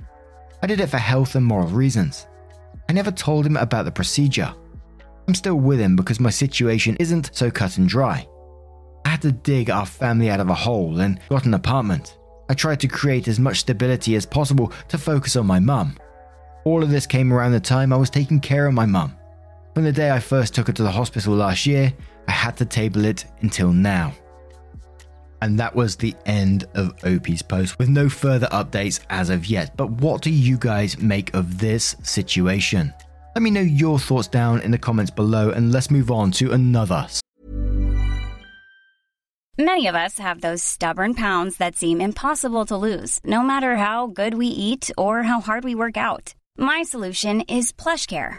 I 0.63 0.69
did 0.69 0.81
it 0.81 0.89
for 0.89 0.99
health 0.99 1.35
and 1.35 1.45
moral 1.45 1.69
reasons. 1.69 2.29
I 2.89 2.93
never 2.93 3.11
told 3.11 3.45
him 3.45 3.57
about 3.57 3.85
the 3.85 3.91
procedure. 3.91 4.55
I'm 5.27 5.35
still 5.35 5.57
with 5.57 5.81
him 5.81 5.97
because 5.97 6.21
my 6.21 6.31
situation 6.31 6.97
isn't 7.01 7.31
so 7.35 7.51
cut 7.51 7.79
and 7.79 7.89
dry. 7.89 8.27
I 9.05 9.09
had 9.09 9.23
to 9.23 9.33
dig 9.33 9.71
our 9.71 9.87
family 9.87 10.31
out 10.31 10.41
of 10.41 10.49
a 10.49 10.55
hole 10.55 11.01
and 11.01 11.19
got 11.29 11.47
an 11.47 11.55
apartment. 11.55 12.17
I 12.49 12.55
tried 12.55 12.81
to 12.81 12.89
create 12.89 13.29
as 13.29 13.41
much 13.41 13.61
stability 13.61 14.15
as 14.15 14.27
possible 14.27 14.73
to 14.89 14.99
focus 14.99 15.37
on 15.37 15.47
my 15.47 15.59
mum. 15.59 15.97
All 16.65 16.83
of 16.83 16.91
this 16.91 17.07
came 17.07 17.33
around 17.33 17.53
the 17.53 17.61
time 17.61 17.93
I 17.93 17.97
was 17.97 18.11
taking 18.11 18.39
care 18.39 18.67
of 18.67 18.75
my 18.75 18.87
mum. 18.87 19.17
From 19.75 19.85
the 19.85 19.93
day 19.93 20.11
I 20.11 20.21
first 20.21 20.55
took 20.55 20.69
her 20.69 20.73
to 20.75 20.83
the 20.83 20.91
hospital 20.91 21.35
last 21.35 21.67
year, 21.67 21.93
I 22.29 22.33
had 22.33 22.57
to 22.59 22.65
table 22.65 23.05
it 23.05 23.25
until 23.41 23.73
now. 23.73 24.13
And 25.43 25.59
that 25.59 25.75
was 25.75 25.97
the 25.97 26.15
end 26.25 26.67
of 26.75 26.95
OP's 27.05 27.43
post 27.43 27.77
with 27.81 27.89
no 27.89 28.09
further 28.09 28.47
updates 28.47 29.01
as 29.11 29.29
of 29.29 29.45
yet. 29.45 29.77
But 29.77 29.91
what 29.91 30.23
do 30.23 30.31
you 30.31 30.57
guys 30.57 30.99
make 30.99 31.35
of 31.35 31.59
this 31.59 31.97
situation? 32.05 32.95
Let 33.35 33.43
me 33.43 33.51
know 33.51 33.61
your 33.61 33.99
thoughts 33.99 34.29
down 34.29 34.61
in 34.61 34.71
the 34.71 34.79
comments 34.79 35.11
below 35.11 35.51
and 35.51 35.73
let's 35.73 35.91
move 35.91 36.13
on 36.13 36.31
to 36.33 36.53
another. 36.53 37.09
Many 39.59 39.89
of 39.89 39.97
us 39.97 40.19
have 40.19 40.43
those 40.43 40.63
stubborn 40.63 41.15
pounds 41.15 41.57
that 41.57 41.75
seem 41.75 42.01
impossible 42.01 42.65
to 42.67 42.77
lose, 42.77 43.19
no 43.25 43.43
matter 43.43 43.77
how 43.77 44.07
good 44.07 44.35
we 44.35 44.47
eat 44.47 44.93
or 44.97 45.25
how 45.25 45.41
hard 45.41 45.65
we 45.65 45.75
work 45.75 45.97
out. 45.97 46.35
My 46.57 46.85
solution 46.85 47.41
is 47.43 47.73
PlushCare. 47.73 48.39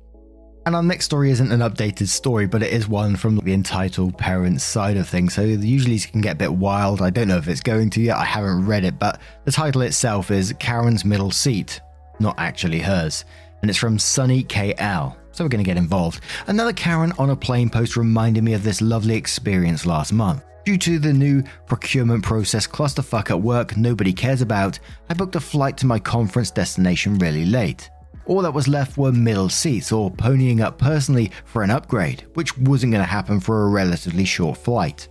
And 0.65 0.75
our 0.75 0.83
next 0.83 1.05
story 1.05 1.31
isn't 1.31 1.51
an 1.51 1.61
updated 1.61 2.07
story, 2.07 2.45
but 2.45 2.61
it 2.61 2.71
is 2.71 2.87
one 2.87 3.15
from 3.15 3.37
the 3.37 3.53
entitled 3.53 4.15
parents 4.15 4.63
side 4.63 4.95
of 4.95 5.09
things. 5.09 5.33
So 5.33 5.41
usually 5.41 5.95
it 5.95 6.11
can 6.11 6.21
get 6.21 6.33
a 6.33 6.37
bit 6.37 6.53
wild. 6.53 7.01
I 7.01 7.09
don't 7.09 7.27
know 7.27 7.37
if 7.37 7.47
it's 7.47 7.61
going 7.61 7.89
to 7.91 8.01
yet. 8.01 8.17
I 8.17 8.25
haven't 8.25 8.67
read 8.67 8.83
it, 8.83 8.99
but 8.99 9.19
the 9.43 9.51
title 9.51 9.81
itself 9.81 10.29
is 10.29 10.53
Karen's 10.59 11.03
Middle 11.03 11.31
Seat, 11.31 11.81
not 12.19 12.35
actually 12.37 12.79
hers. 12.79 13.25
And 13.61 13.71
it's 13.71 13.79
from 13.79 13.97
Sunny 13.97 14.43
KL. 14.43 15.15
So 15.31 15.43
we're 15.43 15.49
going 15.49 15.63
to 15.63 15.67
get 15.67 15.77
involved. 15.77 16.21
Another 16.45 16.73
Karen 16.73 17.13
on 17.17 17.31
a 17.31 17.35
plane 17.35 17.69
post 17.69 17.97
reminded 17.97 18.43
me 18.43 18.53
of 18.53 18.63
this 18.63 18.81
lovely 18.81 19.15
experience 19.15 19.87
last 19.87 20.13
month. 20.13 20.43
Due 20.63 20.77
to 20.77 20.99
the 20.99 21.11
new 21.11 21.41
procurement 21.65 22.23
process 22.23 22.67
clusterfuck 22.67 23.31
at 23.31 23.41
work 23.41 23.77
nobody 23.77 24.13
cares 24.13 24.43
about, 24.43 24.77
I 25.09 25.15
booked 25.15 25.35
a 25.35 25.39
flight 25.39 25.75
to 25.77 25.87
my 25.87 25.97
conference 25.97 26.51
destination 26.51 27.17
really 27.17 27.45
late. 27.45 27.89
All 28.25 28.41
that 28.43 28.53
was 28.53 28.67
left 28.67 28.97
were 28.97 29.11
middle 29.11 29.49
seats 29.49 29.91
or 29.91 30.11
ponying 30.11 30.61
up 30.61 30.77
personally 30.77 31.31
for 31.45 31.63
an 31.63 31.71
upgrade, 31.71 32.25
which 32.35 32.57
wasn't 32.57 32.93
going 32.93 33.03
to 33.03 33.09
happen 33.09 33.39
for 33.39 33.63
a 33.63 33.69
relatively 33.69 34.25
short 34.25 34.57
flight. 34.57 35.07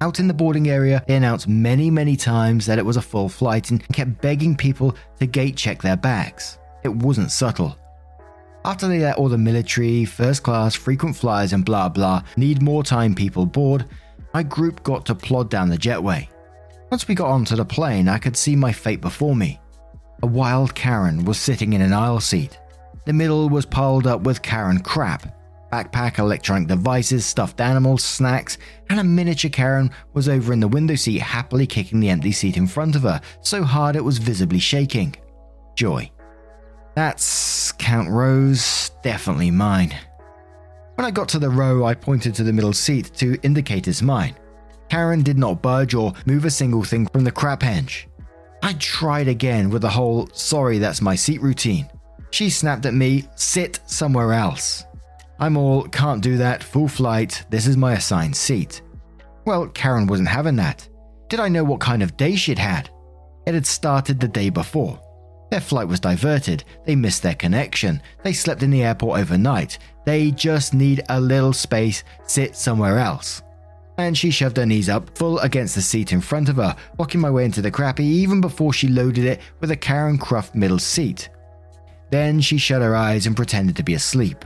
Out 0.00 0.20
in 0.20 0.28
the 0.28 0.34
boarding 0.34 0.68
area, 0.68 1.02
they 1.06 1.16
announced 1.16 1.48
many, 1.48 1.90
many 1.90 2.16
times 2.16 2.66
that 2.66 2.78
it 2.78 2.84
was 2.84 2.98
a 2.98 3.02
full 3.02 3.28
flight 3.28 3.70
and 3.70 3.86
kept 3.88 4.20
begging 4.20 4.54
people 4.54 4.94
to 5.18 5.26
gate 5.26 5.56
check 5.56 5.80
their 5.80 5.96
bags. 5.96 6.58
It 6.84 6.94
wasn't 6.94 7.30
subtle. 7.30 7.78
After 8.64 8.88
they 8.88 8.98
let 8.98 9.16
all 9.16 9.28
the 9.28 9.38
military, 9.38 10.04
first 10.04 10.42
class, 10.42 10.74
frequent 10.74 11.16
flyers, 11.16 11.52
and 11.52 11.64
blah 11.64 11.88
blah 11.88 12.22
need 12.36 12.60
more 12.60 12.82
time 12.82 13.14
people 13.14 13.46
board, 13.46 13.86
my 14.34 14.42
group 14.42 14.82
got 14.82 15.06
to 15.06 15.14
plod 15.14 15.48
down 15.48 15.70
the 15.70 15.78
jetway. 15.78 16.28
Once 16.90 17.08
we 17.08 17.14
got 17.14 17.30
onto 17.30 17.56
the 17.56 17.64
plane, 17.64 18.08
I 18.08 18.18
could 18.18 18.36
see 18.36 18.54
my 18.54 18.72
fate 18.72 19.00
before 19.00 19.34
me. 19.34 19.60
A 20.22 20.26
wild 20.26 20.74
Karen 20.74 21.24
was 21.24 21.38
sitting 21.38 21.72
in 21.72 21.82
an 21.82 21.92
aisle 21.92 22.20
seat. 22.20 22.58
The 23.04 23.12
middle 23.12 23.48
was 23.48 23.66
piled 23.66 24.06
up 24.06 24.22
with 24.22 24.42
Karen 24.42 24.80
crap 24.80 25.36
backpack, 25.72 26.18
electronic 26.18 26.68
devices, 26.68 27.26
stuffed 27.26 27.60
animals, 27.60 28.04
snacks, 28.04 28.58
and 28.88 29.00
a 29.00 29.04
miniature 29.04 29.50
Karen 29.50 29.90
was 30.14 30.28
over 30.28 30.52
in 30.52 30.60
the 30.60 30.68
window 30.68 30.94
seat 30.94 31.20
happily 31.20 31.66
kicking 31.66 32.00
the 32.00 32.08
empty 32.08 32.32
seat 32.32 32.56
in 32.56 32.66
front 32.66 32.96
of 32.96 33.02
her, 33.02 33.20
so 33.42 33.62
hard 33.62 33.96
it 33.96 34.04
was 34.04 34.18
visibly 34.18 34.58
shaking. 34.58 35.14
Joy. 35.74 36.10
That's 36.94 37.72
Count 37.72 38.08
Rose, 38.08 38.90
definitely 39.02 39.50
mine. 39.50 39.94
When 40.94 41.04
I 41.04 41.10
got 41.10 41.28
to 41.30 41.38
the 41.38 41.50
row, 41.50 41.84
I 41.84 41.94
pointed 41.94 42.34
to 42.36 42.42
the 42.42 42.52
middle 42.52 42.72
seat 42.72 43.10
to 43.16 43.38
indicate 43.42 43.86
it's 43.86 44.00
mine. 44.00 44.34
Karen 44.88 45.22
did 45.22 45.36
not 45.36 45.60
budge 45.60 45.94
or 45.94 46.14
move 46.24 46.46
a 46.46 46.50
single 46.50 46.84
thing 46.84 47.06
from 47.08 47.24
the 47.24 47.32
crap 47.32 47.60
hench. 47.60 48.06
I 48.66 48.72
tried 48.72 49.28
again 49.28 49.70
with 49.70 49.82
the 49.82 49.88
whole 49.88 50.28
sorry 50.32 50.78
that's 50.78 51.00
my 51.00 51.14
seat 51.14 51.40
routine. 51.40 51.88
She 52.32 52.50
snapped 52.50 52.84
at 52.84 52.94
me, 52.94 53.22
sit 53.36 53.78
somewhere 53.86 54.32
else. 54.32 54.84
I'm 55.38 55.56
all 55.56 55.84
can't 55.84 56.20
do 56.20 56.36
that, 56.38 56.64
full 56.64 56.88
flight, 56.88 57.44
this 57.48 57.68
is 57.68 57.76
my 57.76 57.92
assigned 57.92 58.34
seat. 58.34 58.82
Well, 59.44 59.68
Karen 59.68 60.08
wasn't 60.08 60.30
having 60.30 60.56
that. 60.56 60.88
Did 61.28 61.38
I 61.38 61.48
know 61.48 61.62
what 61.62 61.78
kind 61.78 62.02
of 62.02 62.16
day 62.16 62.34
she'd 62.34 62.58
had? 62.58 62.90
It 63.46 63.54
had 63.54 63.68
started 63.68 64.18
the 64.18 64.26
day 64.26 64.50
before. 64.50 65.00
Their 65.52 65.60
flight 65.60 65.86
was 65.86 66.00
diverted, 66.00 66.64
they 66.84 66.96
missed 66.96 67.22
their 67.22 67.36
connection, 67.36 68.02
they 68.24 68.32
slept 68.32 68.64
in 68.64 68.72
the 68.72 68.82
airport 68.82 69.20
overnight, 69.20 69.78
they 70.04 70.32
just 70.32 70.74
need 70.74 71.04
a 71.08 71.20
little 71.20 71.52
space, 71.52 72.02
sit 72.26 72.56
somewhere 72.56 72.98
else. 72.98 73.42
And 73.98 74.16
she 74.16 74.30
shoved 74.30 74.58
her 74.58 74.66
knees 74.66 74.88
up 74.88 75.16
full 75.16 75.38
against 75.40 75.74
the 75.74 75.80
seat 75.82 76.12
in 76.12 76.20
front 76.20 76.48
of 76.48 76.56
her, 76.56 76.76
blocking 76.96 77.20
my 77.20 77.30
way 77.30 77.44
into 77.44 77.62
the 77.62 77.70
crappy 77.70 78.04
even 78.04 78.40
before 78.40 78.72
she 78.72 78.88
loaded 78.88 79.24
it 79.24 79.40
with 79.60 79.70
a 79.70 79.76
Karen 79.76 80.18
Croft 80.18 80.54
middle 80.54 80.78
seat. 80.78 81.30
Then 82.10 82.40
she 82.40 82.58
shut 82.58 82.82
her 82.82 82.94
eyes 82.94 83.26
and 83.26 83.36
pretended 83.36 83.76
to 83.76 83.82
be 83.82 83.94
asleep. 83.94 84.44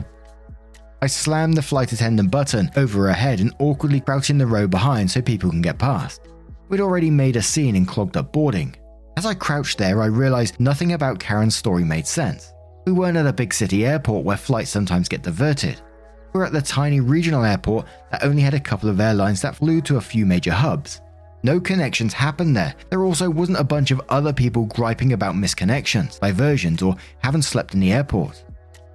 I 1.01 1.07
slammed 1.07 1.55
the 1.55 1.61
flight 1.61 1.91
attendant 1.91 2.31
button 2.31 2.69
over 2.75 3.07
her 3.07 3.13
head 3.13 3.39
and 3.39 3.53
awkwardly 3.59 3.99
crouched 3.99 4.29
in 4.29 4.37
the 4.37 4.45
row 4.45 4.67
behind 4.67 5.09
so 5.09 5.21
people 5.21 5.49
can 5.49 5.61
get 5.61 5.79
past. 5.79 6.21
We'd 6.69 6.79
already 6.79 7.09
made 7.09 7.35
a 7.35 7.41
scene 7.41 7.75
and 7.75 7.87
clogged 7.87 8.17
up 8.17 8.31
boarding. 8.31 8.75
As 9.17 9.25
I 9.25 9.33
crouched 9.33 9.77
there, 9.77 10.01
I 10.01 10.05
realized 10.05 10.59
nothing 10.59 10.93
about 10.93 11.19
Karen's 11.19 11.55
story 11.55 11.83
made 11.83 12.07
sense. 12.07 12.53
We 12.85 12.93
weren't 12.93 13.17
at 13.17 13.27
a 13.27 13.33
big 13.33 13.53
city 13.53 13.85
airport 13.85 14.23
where 14.23 14.37
flights 14.37 14.69
sometimes 14.69 15.09
get 15.09 15.23
diverted. 15.23 15.81
We 16.33 16.39
were 16.39 16.45
at 16.45 16.53
the 16.53 16.61
tiny 16.61 16.99
regional 16.99 17.43
airport 17.43 17.85
that 18.11 18.23
only 18.23 18.41
had 18.41 18.53
a 18.53 18.59
couple 18.59 18.89
of 18.89 18.99
airlines 18.99 19.41
that 19.41 19.55
flew 19.55 19.81
to 19.81 19.97
a 19.97 20.01
few 20.01 20.25
major 20.25 20.51
hubs. 20.51 21.01
No 21.43 21.59
connections 21.59 22.13
happened 22.13 22.55
there. 22.55 22.75
There 22.89 23.03
also 23.03 23.29
wasn't 23.29 23.59
a 23.59 23.63
bunch 23.63 23.91
of 23.91 24.01
other 24.09 24.31
people 24.31 24.65
griping 24.65 25.13
about 25.13 25.35
misconnections, 25.35 26.19
diversions, 26.19 26.81
or 26.81 26.95
haven't 27.19 27.41
slept 27.41 27.73
in 27.73 27.79
the 27.79 27.91
airport. 27.91 28.43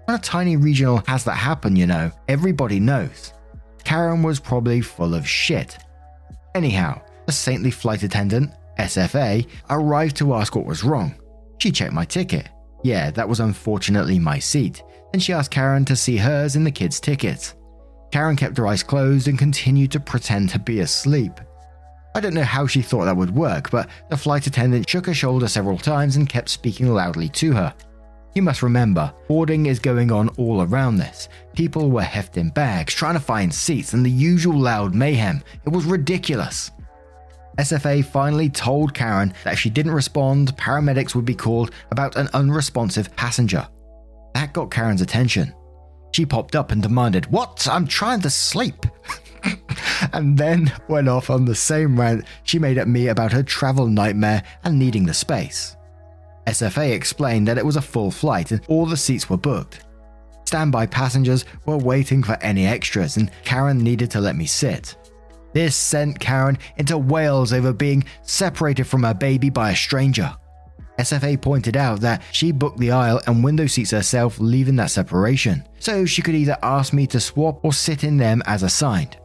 When 0.05 0.16
a 0.16 0.21
tiny 0.21 0.57
regional 0.57 1.02
has 1.09 1.25
that 1.25 1.33
happen, 1.35 1.75
you 1.75 1.87
know, 1.87 2.12
everybody 2.28 2.78
knows. 2.78 3.33
Karen 3.85 4.23
was 4.23 4.38
probably 4.38 4.81
full 4.81 5.14
of 5.14 5.28
shit. 5.28 5.78
Anyhow, 6.55 7.02
the 7.26 7.33
saintly 7.33 7.73
flight 7.73 8.02
attendant, 8.05 8.52
SFA, 8.78 9.47
arrived 9.69 10.16
to 10.16 10.35
ask 10.35 10.55
what 10.55 10.66
was 10.66 10.85
wrong. 10.85 11.14
She 11.59 11.73
checked 11.73 11.93
my 11.93 12.05
ticket. 12.05 12.49
Yeah, 12.87 13.11
that 13.11 13.28
was 13.28 13.40
unfortunately 13.40 14.21
my 14.21 14.38
seat. 14.38 14.81
Then 15.11 15.19
she 15.19 15.33
asked 15.33 15.50
Karen 15.50 15.85
to 15.87 15.97
see 15.97 16.19
hers 16.19 16.55
in 16.55 16.62
the 16.62 16.71
kids' 16.71 17.00
tickets. 17.00 17.57
Karen 18.12 18.37
kept 18.37 18.57
her 18.59 18.66
eyes 18.69 18.85
closed 18.85 19.26
and 19.26 19.37
continued 19.37 19.90
to 19.90 19.99
pretend 19.99 20.50
to 20.50 20.61
be 20.61 20.78
asleep. 20.78 21.33
I 22.14 22.21
don't 22.21 22.33
know 22.33 22.45
how 22.45 22.69
she 22.69 22.83
thought 22.83 23.07
that 23.07 23.16
would 23.16 23.35
work, 23.35 23.73
but 23.73 23.88
the 24.09 24.16
flight 24.16 24.47
attendant 24.47 24.88
shook 24.88 25.07
her 25.07 25.14
shoulder 25.14 25.49
several 25.49 25.78
times 25.78 26.14
and 26.14 26.28
kept 26.28 26.49
speaking 26.49 26.87
loudly 26.87 27.28
to 27.31 27.52
her. 27.55 27.75
You 28.37 28.43
must 28.43 28.62
remember, 28.62 29.12
boarding 29.26 29.66
is 29.66 29.81
going 29.81 30.12
on 30.12 30.28
all 30.37 30.62
around 30.62 30.99
this. 30.99 31.28
People 31.55 31.90
were 31.90 32.02
hefting 32.02 32.50
bags, 32.50 32.95
trying 32.95 33.14
to 33.14 33.21
find 33.21 33.52
seats, 33.52 33.95
and 33.95 34.07
the 34.07 34.11
usual 34.11 34.61
loud 34.61 34.95
mayhem. 34.95 35.43
It 35.64 35.71
was 35.71 35.87
ridiculous. 35.87 36.71
SFA 37.59 38.05
finally 38.05 38.51
told 38.51 38.93
Karen 38.93 39.33
that 39.45 39.55
if 39.55 39.59
she 39.59 39.71
didn't 39.71 39.93
respond, 39.93 40.57
paramedics 40.57 41.15
would 41.15 41.25
be 41.25 41.35
called 41.35 41.71
about 41.91 42.17
an 42.17 42.29
unresponsive 42.35 43.15
passenger. 43.17 43.67
That 44.35 44.53
got 44.53 44.71
Karen's 44.71 45.01
attention. 45.01 45.55
She 46.13 46.27
popped 46.27 46.55
up 46.55 46.71
and 46.71 46.83
demanded, 46.83 47.27
What? 47.27 47.67
I'm 47.71 47.87
trying 47.87 48.21
to 48.23 48.31
sleep. 48.31 48.87
and 50.13 50.37
then 50.37 50.73
went 50.89 51.09
off 51.09 51.31
on 51.31 51.45
the 51.45 51.55
same 51.55 51.99
rant 51.99 52.25
she 52.43 52.59
made 52.59 52.79
at 52.79 52.89
me 52.89 53.09
about 53.09 53.33
her 53.33 53.43
travel 53.43 53.87
nightmare 53.87 54.43
and 54.65 54.79
needing 54.79 55.07
the 55.07 55.15
space. 55.15 55.77
SFA 56.47 56.93
explained 56.93 57.49
that 57.49 57.59
it 57.59 57.67
was 57.67 57.77
a 57.77 57.83
full 57.83 58.11
flight 58.11 58.51
and 58.51 58.61
all 58.69 58.87
the 58.87 58.97
seats 58.97 59.29
were 59.29 59.37
booked. 59.37 59.85
Standby 60.47 60.87
passengers 60.87 61.45
were 61.65 61.77
waiting 61.77 62.23
for 62.23 62.39
any 62.41 62.67
extras, 62.67 63.17
and 63.17 63.33
Karen 63.45 63.79
needed 63.79 64.13
to 64.13 64.21
let 64.21 64.37
me 64.37 64.47
sit. 64.47 64.95
This 65.57 65.75
sent 65.75 66.21
Karen 66.21 66.59
into 66.77 66.99
wails 66.99 67.55
over 67.55 67.73
being 67.73 68.05
separated 68.21 68.85
from 68.85 69.05
her 69.05 69.15
baby 69.15 69.49
by 69.49 69.71
a 69.71 69.75
stranger. 69.75 70.37
SFA 70.99 71.41
pointed 71.41 71.79
out 71.79 72.01
that 72.01 72.23
she 72.31 72.53
booked 72.53 72.79
the 72.79 72.91
aisle 72.91 73.23
and 73.27 73.43
window 73.43 73.67
seats 73.67 73.93
herself, 73.93 74.39
leaving 74.39 74.77
that 74.77 74.91
separation, 74.91 75.65
so 75.79 76.05
she 76.05 76.21
could 76.21 76.35
either 76.35 76.59
ask 76.63 76.93
me 76.93 77.07
to 77.07 77.19
swap 77.19 77.65
or 77.65 77.73
sit 77.73 78.05
in 78.05 78.19
them 78.19 78.43
as 78.45 78.65
assigned. 78.65 79.17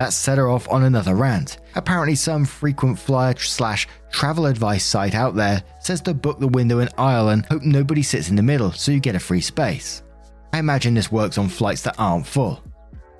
That 0.00 0.12
set 0.12 0.38
her 0.38 0.48
off 0.48 0.68
on 0.68 0.82
another 0.82 1.14
rant. 1.14 1.58
Apparently, 1.76 2.16
some 2.16 2.44
frequent 2.44 2.98
flyer 2.98 3.36
slash 3.36 3.86
travel 4.10 4.46
advice 4.46 4.84
site 4.84 5.14
out 5.14 5.36
there 5.36 5.62
says 5.78 6.00
to 6.00 6.14
book 6.14 6.40
the 6.40 6.48
window 6.48 6.80
and 6.80 6.90
aisle 6.98 7.28
and 7.28 7.46
hope 7.46 7.62
nobody 7.62 8.02
sits 8.02 8.28
in 8.28 8.34
the 8.34 8.42
middle 8.42 8.72
so 8.72 8.90
you 8.90 8.98
get 8.98 9.14
a 9.14 9.20
free 9.20 9.40
space. 9.40 10.02
I 10.52 10.58
imagine 10.58 10.94
this 10.94 11.12
works 11.12 11.38
on 11.38 11.48
flights 11.48 11.82
that 11.82 11.94
aren't 11.96 12.26
full. 12.26 12.60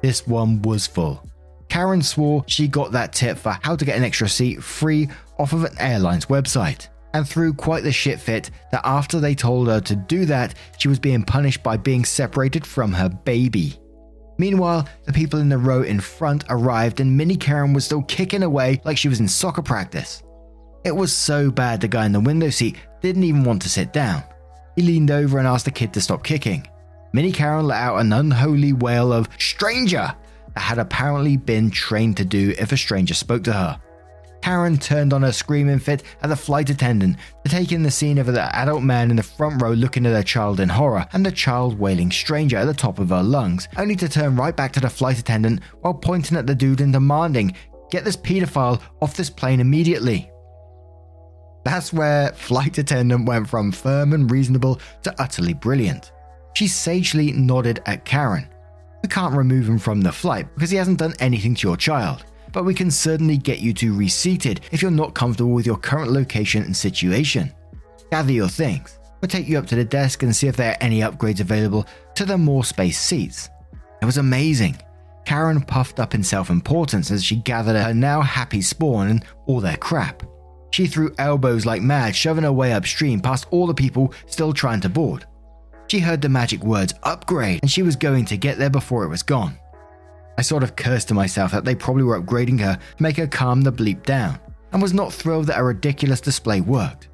This 0.03 0.27
one 0.27 0.63
was 0.63 0.89
full. 0.89 1.30
Karen 1.71 2.03
swore 2.03 2.45
she 2.47 2.69
got 2.69 2.93
that 2.93 3.13
tip 3.13 3.39
for 3.39 3.57
how 3.63 3.77
to 3.77 3.85
get 3.85 3.97
an 3.97 4.05
extra 4.05 4.29
seat 4.29 4.63
free 4.63 5.09
off 5.39 5.53
of 5.53 5.65
an 5.65 5.79
airline's 5.79 6.27
website, 6.27 6.89
and 7.15 7.27
threw 7.27 7.55
quite 7.55 7.83
the 7.83 7.93
shit 7.93 8.21
fit 8.21 8.51
that 8.73 8.83
after 8.85 9.21
they 9.21 9.35
told 9.35 9.69
her 9.69 9.81
to 9.81 9.97
do 9.97 10.27
that, 10.27 10.55
she 10.79 10.89
was 10.89 10.99
being 10.99 11.23
punished 11.23 11.63
by 11.63 11.77
being 11.77 12.05
separated 12.05 12.67
from 12.67 12.93
her 12.93 13.09
baby. 13.09 13.79
Meanwhile, 14.39 14.89
the 15.05 15.13
people 15.13 15.41
in 15.41 15.49
the 15.49 15.59
row 15.59 15.83
in 15.83 16.01
front 16.01 16.45
arrived 16.49 17.01
and 17.01 17.17
Mini 17.17 17.37
Karen 17.37 17.73
was 17.73 17.85
still 17.85 18.03
kicking 18.03 18.43
away 18.43 18.81
like 18.85 18.97
she 18.97 19.09
was 19.09 19.21
in 19.21 19.29
soccer 19.29 19.63
practice. 19.63 20.23
It 20.85 20.93
was 20.93 21.13
so 21.13 21.51
bad 21.51 21.81
the 21.81 21.89
guy 21.89 22.07
in 22.07 22.13
the 22.13 22.21
window 22.21 22.51
seat 22.51 22.77
didn't 23.03 23.25
even 23.25 23.45
want 23.45 23.63
to 23.63 23.69
sit 23.69 23.93
down. 23.93 24.23
He 24.77 24.83
leaned 24.83 25.11
over 25.11 25.39
and 25.39 25.47
asked 25.47 25.67
the 25.67 25.71
kid 25.71 25.93
to 25.93 26.01
stop 26.01 26.25
kicking. 26.25 26.67
Mini 27.13 27.33
Karen 27.33 27.67
let 27.67 27.81
out 27.81 27.99
an 27.99 28.13
unholy 28.13 28.73
wail 28.73 29.13
of 29.13 29.29
stranger 29.39 30.15
had 30.61 30.79
apparently 30.79 31.37
been 31.37 31.71
trained 31.71 32.17
to 32.19 32.25
do 32.25 32.55
if 32.59 32.73
a 32.73 32.77
stranger 32.77 33.15
spoke 33.15 33.45
to 33.45 33.53
her. 33.53 33.81
Karen 34.43 34.79
turned 34.79 35.13
on 35.13 35.23
her 35.23 35.33
screaming 35.33 35.79
fit 35.79 36.03
at 36.23 36.31
the 36.31 36.37
flight 36.37 36.71
attendant 36.71 37.17
to 37.45 37.51
take 37.51 37.73
in 37.73 37.83
the 37.83 37.91
scene 37.91 38.19
of 38.19 38.27
the 38.27 38.57
adult 38.57 38.83
man 38.83 39.11
in 39.11 39.17
the 39.17 39.23
front 39.23 39.61
row 39.61 39.73
looking 39.73 40.07
at 40.07 40.13
her 40.13 40.23
child 40.23 40.61
in 40.61 40.69
horror 40.69 41.07
and 41.13 41.25
the 41.27 41.33
child 41.33 41.79
wailing 41.79 42.11
stranger 42.11 42.57
at 42.57 42.65
the 42.65 42.75
top 42.75 42.99
of 42.99 43.11
her 43.11 43.23
lungs, 43.23 43.69
only 43.77 43.97
to 43.97 44.09
turn 44.09 44.37
right 44.37 44.57
back 44.57 44.73
to 44.73 44.81
the 44.81 44.89
flight 44.89 45.19
attendant 45.19 45.61
while 45.81 45.95
pointing 45.95 46.39
at 46.39 46.47
the 46.47 46.55
dude 46.55 46.81
and 46.81 46.93
demanding, 46.93 47.55
Get 47.91 48.05
this 48.05 48.17
pedophile 48.17 48.81
off 49.03 49.17
this 49.17 49.31
plane 49.31 49.61
immediately. 49.61 50.31
That's 51.65 51.93
where 51.93 52.33
flight 52.33 52.79
attendant 52.79 53.29
went 53.29 53.49
from 53.49 53.73
firm 53.73 54.13
and 54.13 54.31
reasonable 54.31 54.81
to 55.03 55.15
utterly 55.21 55.55
brilliant. 55.55 56.13
She 56.55 56.69
sagely 56.69 57.33
nodded 57.33 57.83
at 57.87 58.05
Karen. 58.05 58.49
We 59.03 59.09
can't 59.09 59.35
remove 59.35 59.69
him 59.69 59.79
from 59.79 60.01
the 60.01 60.13
flight 60.13 60.47
because 60.55 60.71
he 60.71 60.77
hasn't 60.77 60.99
done 60.99 61.15
anything 61.21 61.55
to 61.57 61.69
your 61.69 61.77
child 61.77 62.25
but 62.53 62.65
we 62.65 62.75
can 62.75 62.91
certainly 62.91 63.37
get 63.37 63.61
you 63.61 63.73
to 63.75 63.95
reseated 63.95 64.61
if 64.73 64.83
you're 64.83 64.91
not 64.91 65.15
comfortable 65.15 65.53
with 65.53 65.67
your 65.67 65.77
current 65.77 66.11
location 66.11 66.63
and 66.63 66.77
situation. 66.77 67.53
Gather 68.11 68.33
your 68.33 68.49
things. 68.49 68.99
We'll 69.21 69.29
take 69.29 69.49
you 69.49 69.59
up 69.59 69.67
to 69.67 69.77
the 69.77 69.85
desk 69.85 70.23
and 70.23 70.35
see 70.35 70.49
if 70.49 70.57
there 70.57 70.73
are 70.73 70.83
any 70.83 71.01
upgrades 71.01 71.41
available 71.41 71.87
to 72.15 72.25
the 72.25 72.39
more 72.39 72.65
space 72.65 72.99
seats. 72.99 73.51
It 74.01 74.07
was 74.07 74.17
amazing. 74.17 74.79
Karen 75.27 75.61
puffed 75.61 76.01
up 76.01 76.15
in 76.15 76.25
self 76.25 76.51
importance 76.51 77.11
as 77.11 77.23
she 77.23 77.37
gathered 77.37 77.77
her 77.77 77.95
now 77.95 78.23
happy 78.23 78.63
spawn 78.63 79.09
and 79.09 79.25
all 79.47 79.61
their 79.61 79.77
crap. 79.77 80.23
She 80.73 80.87
threw 80.87 81.15
elbows 81.19 81.67
like 81.67 81.83
mad, 81.83 82.17
shoving 82.17 82.45
her 82.45 82.53
way 82.53 82.73
upstream 82.73 83.21
past 83.21 83.47
all 83.51 83.67
the 83.67 83.75
people 83.75 84.15
still 84.27 84.53
trying 84.53 84.81
to 84.81 84.89
board. 84.89 85.27
She 85.91 85.99
heard 85.99 86.23
the 86.23 86.29
magic 86.29 86.63
words 86.63 86.95
upgrade 87.03 87.59
and 87.63 87.71
she 87.71 87.83
was 87.83 87.97
going 87.97 88.25
to 88.27 88.37
get 88.37 88.59
there 88.59 88.71
before 88.71 89.03
it 89.03 89.09
was 89.09 89.25
gone. 89.25 89.59
I 90.39 90.43
sort 90.43 90.63
of 90.63 90.77
cursed 90.77 91.09
to 91.09 91.15
myself 91.15 91.51
that 91.51 91.65
they 91.65 91.75
probably 91.75 92.05
were 92.05 92.23
upgrading 92.23 92.61
her 92.61 92.77
to 92.77 93.03
make 93.03 93.17
her 93.17 93.27
calm 93.27 93.63
the 93.63 93.73
bleep 93.73 94.05
down, 94.05 94.39
and 94.71 94.81
was 94.81 94.95
not 94.95 95.13
thrilled 95.13 95.49
that 95.49 95.59
a 95.59 95.65
ridiculous 95.65 96.21
display 96.21 96.61
worked. 96.61 97.09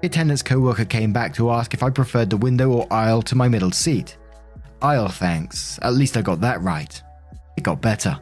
The 0.00 0.06
attendant's 0.06 0.44
co 0.44 0.60
worker 0.60 0.84
came 0.84 1.12
back 1.12 1.34
to 1.34 1.50
ask 1.50 1.74
if 1.74 1.82
I 1.82 1.90
preferred 1.90 2.30
the 2.30 2.36
window 2.36 2.70
or 2.70 2.86
aisle 2.88 3.20
to 3.22 3.34
my 3.34 3.48
middle 3.48 3.72
seat. 3.72 4.16
Aisle, 4.80 5.08
thanks. 5.08 5.80
At 5.82 5.94
least 5.94 6.16
I 6.16 6.22
got 6.22 6.40
that 6.42 6.62
right. 6.62 7.02
It 7.56 7.64
got 7.64 7.82
better. 7.82 8.16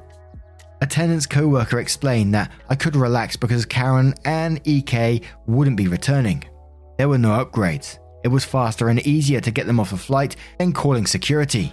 Attendant's 0.80 1.26
co 1.26 1.48
worker 1.48 1.80
explained 1.80 2.32
that 2.32 2.50
I 2.70 2.76
could 2.76 2.96
relax 2.96 3.36
because 3.36 3.66
Karen 3.66 4.14
and 4.24 4.58
EK 4.66 5.20
wouldn't 5.44 5.76
be 5.76 5.86
returning. 5.86 6.44
There 6.96 7.10
were 7.10 7.18
no 7.18 7.44
upgrades. 7.44 7.98
It 8.26 8.32
was 8.32 8.44
faster 8.44 8.88
and 8.88 8.98
easier 9.06 9.40
to 9.40 9.52
get 9.52 9.68
them 9.68 9.78
off 9.78 9.92
a 9.92 9.96
flight 9.96 10.34
than 10.58 10.72
calling 10.72 11.06
security. 11.06 11.72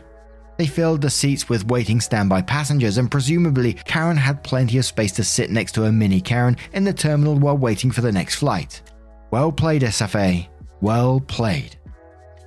They 0.60 0.68
filled 0.68 1.02
the 1.02 1.10
seats 1.10 1.50
with 1.50 1.66
waiting 1.66 2.00
standby 2.00 2.44
passengers, 2.44 3.00
and 3.00 3.10
presumably 3.10 3.74
Karen 3.74 4.18
had 4.18 4.44
plenty 4.44 4.78
of 4.78 4.86
space 4.86 5.14
to 5.14 5.24
sit 5.24 5.50
next 5.50 5.72
to 5.72 5.86
a 5.86 5.92
mini 5.92 6.22
Karen 6.22 6.56
in 6.74 6.84
the 6.84 6.94
terminal 6.94 7.40
while 7.40 7.58
waiting 7.58 7.90
for 7.90 8.02
the 8.02 8.12
next 8.12 8.36
flight. 8.36 8.84
Well 9.32 9.52
played, 9.52 9.82
SFA. 9.82 10.48
Well 10.80 11.22
played. 11.22 11.76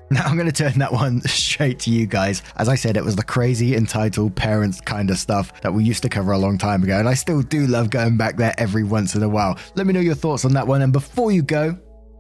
Now 0.09 0.23
I'm 0.23 0.37
going 0.37 0.49
to 0.49 0.53
turn 0.53 0.79
that 0.79 0.93
one 0.93 1.21
straight 1.27 1.81
to 1.81 1.91
you 1.91 2.07
guys. 2.07 2.45
As 2.59 2.69
I 2.69 2.77
said, 2.77 2.97
it 2.97 3.05
was 3.05 3.17
the 3.17 3.25
crazy 3.25 3.75
entitled 3.75 4.37
parents 4.37 4.81
kind 4.81 5.11
of 5.11 5.19
stuff 5.19 5.61
that 5.63 5.75
we 5.75 5.83
used 5.83 6.05
to 6.05 6.09
cover 6.09 6.31
a 6.31 6.39
long 6.39 6.59
time 6.59 6.85
ago, 6.85 6.97
and 6.97 7.09
I 7.09 7.15
still 7.15 7.43
do 7.43 7.67
love 7.67 7.91
going 7.91 8.17
back 8.17 8.37
there 8.37 8.55
every 8.57 8.85
once 8.85 9.17
in 9.17 9.25
a 9.25 9.29
while. 9.29 9.59
Let 9.75 9.85
me 9.85 9.93
know 9.93 9.99
your 9.99 10.15
thoughts 10.15 10.45
on 10.45 10.53
that 10.53 10.65
one, 10.65 10.83
and 10.83 10.93
before 10.93 11.33
you 11.33 11.43
go, 11.43 11.77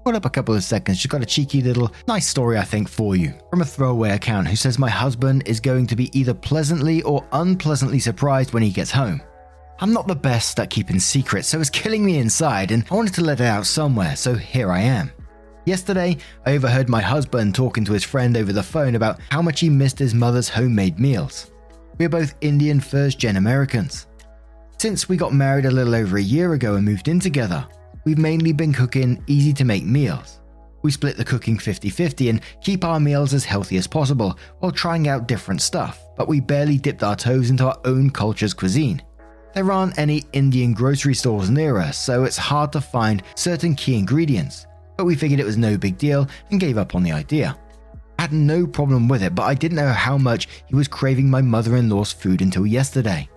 Hold 0.07 0.15
up 0.15 0.25
a 0.25 0.31
couple 0.31 0.55
of 0.55 0.63
seconds. 0.63 1.01
She's 1.01 1.11
got 1.11 1.25
a 1.25 1.27
cheeky 1.27 1.61
little 1.61 1.91
nice 2.07 2.29
story, 2.29 2.59
I 2.59 2.63
think, 2.63 2.89
for 2.89 3.17
you. 3.17 3.35
From 3.51 3.61
a 3.61 3.65
throwaway 3.65 4.11
account 4.11 4.47
who 4.47 4.55
says, 4.55 4.79
My 4.79 4.89
husband 4.89 5.43
is 5.47 5.59
going 5.59 5.89
to 5.89 5.97
be 5.97 6.17
either 6.17 6.33
pleasantly 6.33 7.03
or 7.03 7.27
unpleasantly 7.33 7.99
surprised 7.99 8.55
when 8.55 8.63
he 8.63 8.71
gets 8.71 8.93
home. 8.93 9.21
I'm 9.81 9.93
not 9.93 10.07
the 10.07 10.15
best 10.15 10.61
at 10.61 10.71
keeping 10.71 11.01
secrets, 11.01 11.49
so 11.49 11.61
it's 11.61 11.71
killing 11.71 12.07
me 12.07 12.19
inside, 12.19 12.71
and 12.71 12.85
I 12.89 12.95
wanted 12.95 13.15
to 13.15 13.25
let 13.25 13.41
it 13.41 13.47
out 13.47 13.67
somewhere, 13.67 14.15
so 14.15 14.35
here 14.37 14.71
I 14.71 14.79
am. 14.79 15.11
Yesterday, 15.65 16.19
I 16.47 16.53
overheard 16.53 16.89
my 16.89 17.03
husband 17.03 17.57
talking 17.57 17.85
to 17.85 17.93
his 17.93 18.05
friend 18.05 18.37
over 18.37 18.53
the 18.53 18.63
phone 18.63 18.95
about 18.95 19.19
how 19.31 19.43
much 19.43 19.59
he 19.59 19.69
missed 19.69 19.99
his 19.99 20.15
mother's 20.15 20.49
homemade 20.49 21.01
meals. 21.01 21.51
We 21.99 22.05
are 22.05 22.11
both 22.11 22.37
Indian 22.43 22.79
first 22.79 23.19
gen 23.19 23.35
Americans. 23.35 24.07
Since 24.79 25.09
we 25.09 25.17
got 25.17 25.35
married 25.35 25.67
a 25.67 25.71
little 25.73 25.97
over 25.97 26.17
a 26.17 26.23
year 26.23 26.53
ago 26.53 26.77
and 26.77 26.85
moved 26.85 27.09
in 27.09 27.19
together, 27.19 27.67
we've 28.07 28.17
mainly 28.17 28.53
been 28.53 28.73
cooking 28.73 29.23
easy 29.27 29.53
to 29.53 29.65
make 29.65 29.85
meals. 29.85 30.41
We 30.83 30.93
split 30.93 31.17
the 31.17 31.25
cooking 31.25 31.59
50 31.59 31.91
50 31.91 32.29
and 32.31 32.41
keep 32.63 32.85
our 32.85 33.01
meals 33.01 33.35
as 33.35 33.45
healthy 33.45 33.77
as 33.77 33.89
possible 33.89 34.39
while 34.61 34.71
trying 34.71 35.09
out 35.09 35.27
different 35.27 35.61
stuff, 35.61 36.01
but 36.17 36.29
we 36.29 36.41
barely 36.41 36.79
dipped 36.79 37.03
our 37.03 37.17
toes 37.17 37.51
into 37.51 37.67
our 37.67 37.79
own 37.85 38.09
culture's 38.11 38.55
cuisine. 38.55 39.03
There 39.53 39.73
aren't 39.73 39.99
any 39.99 40.23
Indian 40.33 40.73
grocery 40.73 41.15
stores 41.15 41.51
near 41.51 41.79
us, 41.79 41.99
so 41.99 42.23
it's 42.23 42.37
hard 42.37 42.73
to 42.73 42.81
find 42.81 43.23
certain 43.35 43.75
key 43.75 43.99
ingredients, 43.99 44.67
but 44.97 45.07
we 45.07 45.17
figured 45.17 45.41
it 45.41 45.47
was 45.47 45.57
no 45.57 45.77
big 45.77 45.99
deal 45.99 46.29
and 46.51 46.61
gave 46.61 46.79
up 46.79 46.95
on 46.95 47.03
the 47.03 47.13
idea. 47.13 47.59
I 48.19 48.23
had 48.23 48.33
no 48.33 48.67
problem 48.67 49.09
with 49.09 49.23
it, 49.23 49.35
but 49.35 49.45
I 49.45 49.55
didn't 49.55 49.79
know 49.79 49.93
how 49.93 50.17
much 50.17 50.49
he 50.67 50.77
was 50.77 50.89
craving 50.89 51.29
my 51.29 51.43
mother 51.43 51.77
in 51.77 51.89
law's 51.89 52.13
food 52.13 52.41
until 52.41 52.67
yesterday. 52.67 53.29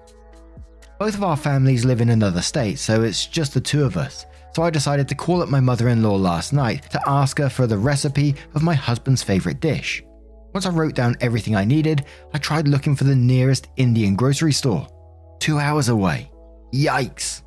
Both 0.99 1.15
of 1.15 1.23
our 1.23 1.37
families 1.37 1.85
live 1.85 2.01
in 2.01 2.09
another 2.09 2.41
state, 2.41 2.77
so 2.77 3.01
it's 3.01 3.25
just 3.25 3.53
the 3.53 3.61
two 3.61 3.83
of 3.83 3.97
us. 3.97 4.25
So 4.53 4.63
I 4.63 4.69
decided 4.69 5.07
to 5.09 5.15
call 5.15 5.41
up 5.41 5.49
my 5.49 5.59
mother 5.59 5.89
in 5.89 6.03
law 6.03 6.15
last 6.15 6.53
night 6.53 6.89
to 6.91 7.01
ask 7.07 7.37
her 7.37 7.49
for 7.49 7.67
the 7.67 7.77
recipe 7.77 8.35
of 8.55 8.63
my 8.63 8.73
husband's 8.73 9.23
favourite 9.23 9.59
dish. 9.59 10.03
Once 10.53 10.65
I 10.65 10.71
wrote 10.71 10.95
down 10.95 11.15
everything 11.21 11.55
I 11.55 11.65
needed, 11.65 12.05
I 12.33 12.39
tried 12.39 12.67
looking 12.67 12.95
for 12.95 13.03
the 13.03 13.15
nearest 13.15 13.67
Indian 13.77 14.15
grocery 14.15 14.53
store. 14.53 14.87
Two 15.39 15.59
hours 15.59 15.89
away. 15.89 16.31
Yikes! 16.73 17.43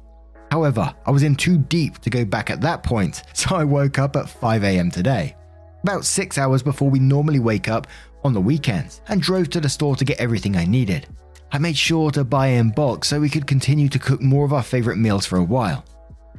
However, 0.53 0.95
I 1.07 1.11
was 1.11 1.23
in 1.23 1.35
too 1.35 1.59
deep 1.59 1.99
to 2.01 2.11
go 2.11 2.25
back 2.25 2.51
at 2.51 2.61
that 2.61 2.83
point, 2.83 3.23
so 3.33 3.57
I 3.57 3.65
woke 3.65 3.99
up 3.99 4.17
at 4.17 4.27
5am 4.27 4.93
today, 4.93 5.35
about 5.83 6.05
six 6.05 6.39
hours 6.39 6.63
before 6.63 6.91
we 6.91 6.99
normally 6.99 7.41
wake 7.41 7.69
up 7.69 7.87
on 8.23 8.33
the 8.33 8.41
weekends, 8.41 9.01
and 9.09 9.21
drove 9.21 9.51
to 9.51 9.61
the 9.61 9.69
store 9.69 9.97
to 9.97 10.05
get 10.05 10.21
everything 10.21 10.57
I 10.57 10.65
needed. 10.65 11.09
I 11.51 11.59
made 11.59 11.77
sure 11.77 12.11
to 12.13 12.23
buy 12.23 12.49
in 12.49 12.71
bulk 12.71 13.05
so 13.05 13.21
we 13.21 13.29
could 13.29 13.47
continue 13.47 13.89
to 13.89 13.99
cook 13.99 14.23
more 14.23 14.45
of 14.45 14.53
our 14.53 14.63
favourite 14.63 14.99
meals 14.99 15.27
for 15.27 15.39
a 15.39 15.45
while. 15.45 15.85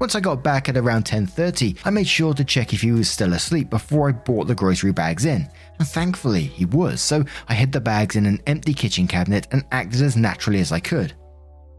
Once 0.04 0.16
I 0.16 0.20
got 0.20 0.44
back 0.44 0.68
at 0.68 0.76
around 0.76 1.06
10:30, 1.06 1.78
I 1.86 1.90
made 1.90 2.10
sure 2.10 2.34
to 2.34 2.44
check 2.44 2.74
if 2.74 2.82
he 2.82 2.92
was 2.92 3.10
still 3.10 3.32
asleep 3.32 3.70
before 3.70 4.10
I 4.10 4.12
brought 4.12 4.48
the 4.48 4.54
grocery 4.54 4.92
bags 4.92 5.24
in, 5.24 5.48
and 5.80 5.88
thankfully 5.88 6.44
he 6.44 6.66
was, 6.66 7.00
so 7.00 7.24
I 7.48 7.54
hid 7.54 7.72
the 7.72 7.80
bags 7.80 8.18
in 8.18 8.26
an 8.26 8.42
empty 8.46 8.74
kitchen 8.74 9.08
cabinet 9.08 9.48
and 9.52 9.64
acted 9.72 10.02
as 10.02 10.18
naturally 10.18 10.60
as 10.60 10.74
I 10.74 10.82
could. 10.82 11.14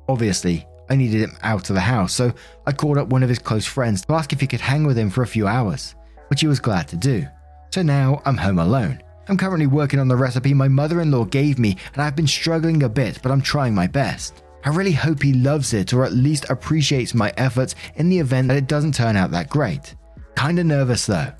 Obviously, 0.08 0.66
I 0.88 0.96
needed 0.96 1.20
him 1.20 1.37
out 1.42 1.68
of 1.68 1.74
the 1.74 1.82
house, 1.82 2.14
so 2.14 2.32
I 2.66 2.72
called 2.72 2.96
up 2.96 3.08
one 3.08 3.22
of 3.22 3.28
his 3.28 3.38
close 3.38 3.66
friends 3.66 4.00
to 4.06 4.14
ask 4.14 4.32
if 4.32 4.40
he 4.40 4.46
could 4.46 4.62
hang 4.62 4.87
with 4.87 4.96
him 4.96 5.10
for 5.10 5.22
a 5.22 5.26
few 5.26 5.46
hours, 5.46 5.94
which 6.28 6.40
he 6.40 6.46
was 6.46 6.60
glad 6.60 6.88
to 6.88 6.96
do. 6.96 7.26
So 7.74 7.82
now 7.82 8.22
I'm 8.24 8.38
home 8.38 8.58
alone. 8.58 9.02
I'm 9.28 9.37
currently 9.37 9.66
working 9.66 10.00
on 10.00 10.08
the 10.08 10.16
recipe 10.16 10.54
my 10.54 10.68
mother 10.68 11.02
in 11.02 11.10
law 11.10 11.26
gave 11.26 11.58
me, 11.58 11.76
and 11.92 12.02
I've 12.02 12.16
been 12.16 12.26
struggling 12.26 12.84
a 12.84 12.88
bit, 12.88 13.20
but 13.22 13.32
I'm 13.32 13.42
trying 13.42 13.74
my 13.74 13.87
best. 13.87 14.43
I 14.64 14.70
really 14.70 14.92
hope 14.92 15.22
he 15.22 15.35
loves 15.35 15.74
it 15.74 15.92
or 15.92 16.05
at 16.05 16.12
least 16.12 16.46
appreciates 16.48 17.14
my 17.14 17.33
efforts 17.37 17.74
in 17.96 18.09
the 18.09 18.18
event 18.18 18.48
that 18.48 18.57
it 18.57 18.66
doesn't 18.66 18.94
turn 18.94 19.16
out 19.16 19.31
that 19.33 19.50
great. 19.50 19.94
Kinda 20.37 20.64
nervous 20.64 21.07
though. 21.07 21.33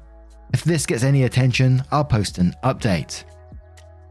If 0.53 0.63
this 0.63 0.87
gets 0.87 1.03
any 1.03 1.25
attention, 1.25 1.83
I'll 1.91 2.05
post 2.05 2.39
an 2.39 2.55
update. 2.63 3.25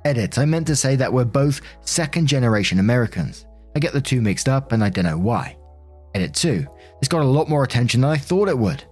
Edit, 0.04 0.38
I 0.38 0.46
meant 0.46 0.68
to 0.68 0.76
say 0.76 0.96
that 0.96 1.14
we're 1.14 1.26
both 1.26 1.62
second 1.82 2.28
generation 2.28 2.80
Americans. 2.80 3.46
I 3.76 3.80
get 3.80 3.94
the 3.94 4.02
two 4.02 4.22
mixed 4.22 4.50
up 4.50 4.72
and 4.72 4.84
I 4.84 4.90
don't 4.90 5.06
know 5.06 5.18
why. 5.18 5.58
Edit 6.14 6.34
2. 6.34 6.66
This 7.00 7.08
got 7.08 7.22
a 7.22 7.26
lot 7.26 7.50
more 7.50 7.64
attention 7.64 8.02
than 8.02 8.10
I 8.10 8.18
thought 8.18 8.50
it 8.50 8.58
would. 8.58 8.84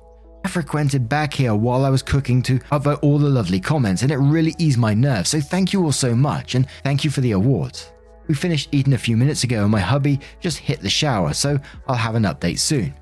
I 0.44 0.50
frequented 0.50 1.10
back 1.10 1.34
here 1.34 1.54
while 1.54 1.86
I 1.86 1.90
was 1.90 2.02
cooking 2.02 2.42
to 2.44 2.60
upvote 2.72 3.00
all 3.04 3.20
the 3.20 3.30
lovely 3.30 3.60
comments 3.60 4.02
and 4.02 4.12
it 4.12 4.18
really 4.18 4.56
eased 4.58 4.80
my 4.80 4.94
nerves, 4.94 5.30
so 5.30 5.40
thank 5.40 5.74
you 5.74 5.84
all 5.84 5.92
so 5.92 6.16
much 6.16 6.56
and 6.56 6.68
thank 6.84 7.04
you 7.04 7.12
for 7.12 7.22
the 7.22 7.32
awards. 7.32 7.92
We 8.32 8.36
finished 8.36 8.70
eating 8.72 8.94
a 8.94 8.98
few 8.98 9.18
minutes 9.18 9.44
ago 9.44 9.64
and 9.64 9.72
my 9.72 9.82
hubby 9.82 10.22
just 10.40 10.60
hit 10.60 10.80
the 10.80 10.90
shower, 10.90 11.34
so 11.34 11.60
I'll 11.86 11.98
have 11.98 12.16
an 12.16 12.24
update 12.24 12.60
soon. 12.60 12.94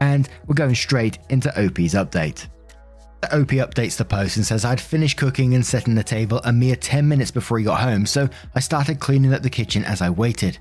And 0.00 0.28
we're 0.48 0.56
going 0.56 0.74
straight 0.74 1.20
into 1.28 1.48
OP's 1.50 1.94
update. 1.94 2.48
The 3.20 3.40
OP 3.40 3.50
updates 3.50 3.96
the 3.96 4.04
post 4.04 4.36
and 4.36 4.44
says 4.44 4.64
I'd 4.64 4.80
finished 4.80 5.16
cooking 5.16 5.54
and 5.54 5.64
setting 5.64 5.94
the 5.94 6.02
table 6.02 6.40
a 6.42 6.52
mere 6.52 6.74
10 6.74 7.06
minutes 7.06 7.30
before 7.30 7.60
he 7.60 7.64
got 7.64 7.80
home, 7.80 8.04
so 8.04 8.28
I 8.56 8.58
started 8.58 8.98
cleaning 8.98 9.32
up 9.32 9.42
the 9.42 9.48
kitchen 9.48 9.84
as 9.84 10.02
I 10.02 10.10
waited 10.10 10.58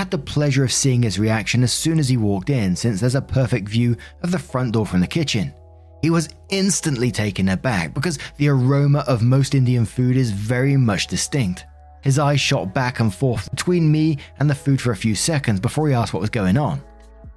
had 0.00 0.10
the 0.10 0.18
pleasure 0.18 0.64
of 0.64 0.72
seeing 0.72 1.04
his 1.04 1.16
reaction 1.16 1.62
as 1.62 1.72
soon 1.72 2.00
as 2.00 2.08
he 2.08 2.16
walked 2.16 2.50
in, 2.50 2.74
since 2.74 3.00
there's 3.00 3.14
a 3.14 3.22
perfect 3.22 3.68
view 3.68 3.96
of 4.22 4.32
the 4.32 4.38
front 4.38 4.72
door 4.72 4.84
from 4.84 5.00
the 5.00 5.06
kitchen. 5.06 5.54
He 6.02 6.10
was 6.10 6.28
instantly 6.50 7.12
taken 7.12 7.50
aback 7.50 7.94
because 7.94 8.18
the 8.36 8.48
aroma 8.48 9.04
of 9.06 9.22
most 9.22 9.54
Indian 9.54 9.86
food 9.86 10.16
is 10.16 10.32
very 10.32 10.76
much 10.76 11.06
distinct. 11.06 11.64
His 12.06 12.20
eyes 12.20 12.40
shot 12.40 12.72
back 12.72 13.00
and 13.00 13.12
forth 13.12 13.50
between 13.50 13.90
me 13.90 14.18
and 14.38 14.48
the 14.48 14.54
food 14.54 14.80
for 14.80 14.92
a 14.92 14.96
few 14.96 15.16
seconds 15.16 15.58
before 15.58 15.88
he 15.88 15.94
asked 15.94 16.14
what 16.14 16.20
was 16.20 16.30
going 16.30 16.56
on. 16.56 16.80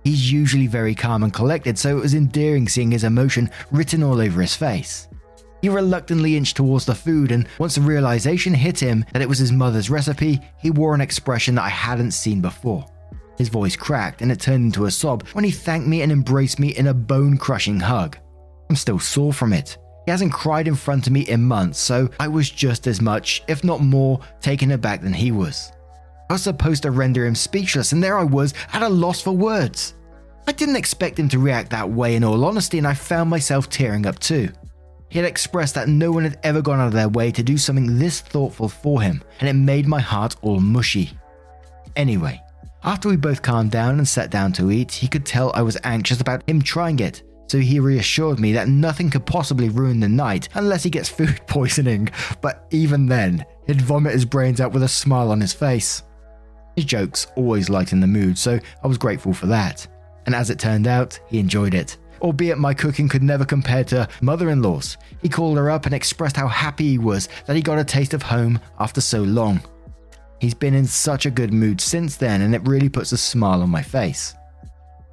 He's 0.03 0.32
usually 0.32 0.67
very 0.67 0.93
calm 0.93 1.23
and 1.23 1.34
collected, 1.34 1.79
so 1.79 1.97
it 1.97 2.01
was 2.01 2.13
endearing 2.13 2.69
seeing 2.69 2.91
his 2.91 3.03
emotion 3.03 3.49
written 3.71 4.03
all 4.03 4.21
over 4.21 4.41
his 4.41 4.55
face. 4.55 5.08
He 5.63 5.69
reluctantly 5.69 6.38
inched 6.38 6.55
towards 6.55 6.86
the 6.86 6.93
food, 6.93 7.32
and 7.32 7.47
once 7.58 7.73
the 7.73 7.82
realization 7.82 8.53
hit 8.53 8.79
him 8.79 9.05
that 9.12 9.23
it 9.23 9.27
was 9.27 9.39
his 9.39 9.51
mother's 9.51 9.89
recipe, 9.89 10.39
he 10.60 10.69
wore 10.69 10.93
an 10.93 11.01
expression 11.01 11.55
that 11.55 11.63
I 11.63 11.69
hadn't 11.69 12.12
seen 12.12 12.39
before. 12.39 12.86
His 13.39 13.49
voice 13.49 13.75
cracked 13.75 14.21
and 14.21 14.32
it 14.32 14.39
turned 14.39 14.65
into 14.65 14.86
a 14.86 14.91
sob 14.91 15.27
when 15.29 15.45
he 15.45 15.49
thanked 15.49 15.88
me 15.88 16.03
and 16.03 16.12
embraced 16.12 16.60
me 16.60 16.77
in 16.77 16.86
a 16.86 16.93
bone 16.93 17.38
crushing 17.38 17.79
hug. 17.79 18.19
I'm 18.69 18.75
still 18.75 18.99
sore 18.99 19.34
from 19.34 19.51
it. 19.51 19.79
He 20.05 20.12
hasn't 20.12 20.33
cried 20.33 20.67
in 20.67 20.75
front 20.75 21.07
of 21.07 21.13
me 21.13 21.21
in 21.21 21.43
months, 21.43 21.79
so 21.79 22.09
I 22.19 22.27
was 22.27 22.49
just 22.49 22.88
as 22.88 23.01
much, 23.01 23.43
if 23.47 23.63
not 23.63 23.81
more, 23.81 24.19
taken 24.41 24.71
aback 24.71 25.01
than 25.01 25.13
he 25.13 25.31
was. 25.31 25.71
I 26.29 26.33
was 26.33 26.43
supposed 26.43 26.83
to 26.83 26.91
render 26.91 27.25
him 27.25 27.35
speechless, 27.35 27.91
and 27.91 28.03
there 28.03 28.17
I 28.17 28.23
was, 28.23 28.53
at 28.73 28.81
a 28.81 28.89
loss 28.89 29.21
for 29.21 29.31
words. 29.31 29.95
I 30.47 30.51
didn't 30.51 30.77
expect 30.77 31.19
him 31.19 31.29
to 31.29 31.39
react 31.39 31.69
that 31.71 31.89
way, 31.89 32.15
in 32.15 32.23
all 32.23 32.45
honesty, 32.45 32.77
and 32.77 32.88
I 32.88 32.93
found 32.93 33.29
myself 33.29 33.69
tearing 33.69 34.05
up 34.05 34.19
too. 34.19 34.49
He 35.09 35.17
had 35.17 35.27
expressed 35.27 35.75
that 35.75 35.89
no 35.89 36.12
one 36.12 36.23
had 36.23 36.39
ever 36.43 36.62
gone 36.62 36.79
out 36.79 36.88
of 36.88 36.93
their 36.93 37.09
way 37.09 37.31
to 37.31 37.43
do 37.43 37.57
something 37.57 37.97
this 37.97 38.21
thoughtful 38.21 38.69
for 38.69 39.01
him, 39.01 39.23
and 39.39 39.49
it 39.49 39.53
made 39.53 39.88
my 39.88 39.99
heart 39.99 40.35
all 40.41 40.59
mushy. 40.59 41.12
Anyway, 41.95 42.41
after 42.83 43.09
we 43.09 43.17
both 43.17 43.41
calmed 43.41 43.71
down 43.71 43.97
and 43.97 44.07
sat 44.07 44.29
down 44.29 44.53
to 44.53 44.71
eat, 44.71 44.91
he 44.91 45.07
could 45.07 45.25
tell 45.25 45.51
I 45.53 45.63
was 45.63 45.77
anxious 45.83 46.21
about 46.21 46.47
him 46.47 46.62
trying 46.62 46.99
it, 46.99 47.23
so 47.49 47.57
he 47.57 47.79
reassured 47.79 48.39
me 48.39 48.53
that 48.53 48.67
nothing 48.67 49.09
could 49.09 49.25
possibly 49.25 49.69
ruin 49.69 49.99
the 49.99 50.07
night 50.09 50.49
unless 50.53 50.83
he 50.83 50.89
gets 50.89 51.09
food 51.09 51.39
poisoning, 51.47 52.09
but 52.41 52.67
even 52.71 53.07
then, 53.07 53.45
he'd 53.67 53.81
vomit 53.81 54.13
his 54.13 54.25
brains 54.25 54.62
out 54.62 54.71
with 54.71 54.83
a 54.83 54.88
smile 54.88 55.31
on 55.31 55.41
his 55.41 55.53
face. 55.53 56.03
His 56.75 56.85
jokes 56.85 57.27
always 57.35 57.69
lighten 57.69 57.99
the 57.99 58.07
mood, 58.07 58.38
so 58.38 58.59
I 58.83 58.88
was 58.88 58.97
grateful 58.97 59.33
for 59.33 59.47
that. 59.47 59.88
And 60.25 60.35
as 60.35 60.49
it 60.49 60.59
turned 60.59 60.88
out, 60.88 61.19
he 61.27 61.39
enjoyed 61.39 61.73
it 61.73 61.97
albeit 62.21 62.57
my 62.57 62.73
cooking 62.73 63.07
could 63.07 63.23
never 63.23 63.45
compare 63.45 63.83
to 63.85 64.07
mother 64.21 64.49
in 64.49 64.62
law's. 64.62 64.97
He 65.21 65.29
called 65.29 65.57
her 65.57 65.69
up 65.69 65.85
and 65.85 65.95
expressed 65.95 66.35
how 66.35 66.47
happy 66.47 66.89
he 66.89 66.97
was 66.97 67.29
that 67.45 67.55
he 67.55 67.62
got 67.62 67.79
a 67.79 67.83
taste 67.83 68.13
of 68.13 68.21
home 68.21 68.59
after 68.79 69.01
so 69.01 69.21
long. 69.23 69.62
He's 70.39 70.53
been 70.53 70.73
in 70.73 70.85
such 70.88 71.25
a 71.25 71.31
good 71.31 71.53
mood 71.53 71.81
since 71.81 72.15
then, 72.15 72.41
and 72.41 72.55
it 72.55 72.67
really 72.67 72.89
puts 72.89 73.12
a 73.12 73.17
smile 73.17 73.62
on 73.62 73.69
my 73.69 73.81
face. 73.81 74.35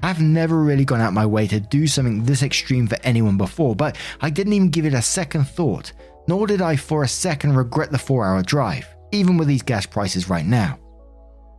I've 0.02 0.20
never 0.20 0.62
really 0.62 0.84
gone 0.84 1.00
out 1.00 1.12
my 1.12 1.26
way 1.26 1.46
to 1.48 1.60
do 1.60 1.86
something 1.86 2.24
this 2.24 2.42
extreme 2.42 2.86
for 2.86 2.98
anyone 3.02 3.36
before, 3.36 3.74
but 3.74 3.96
I 4.20 4.30
didn't 4.30 4.52
even 4.52 4.70
give 4.70 4.84
it 4.84 4.94
a 4.94 5.02
second 5.02 5.44
thought, 5.48 5.92
nor 6.28 6.46
did 6.46 6.60
I 6.60 6.76
for 6.76 7.02
a 7.02 7.08
second 7.08 7.56
regret 7.56 7.90
the 7.90 7.98
four 7.98 8.26
hour 8.26 8.42
drive, 8.42 8.86
even 9.12 9.36
with 9.36 9.48
these 9.48 9.62
gas 9.62 9.86
prices 9.86 10.28
right 10.28 10.44
now. 10.44 10.78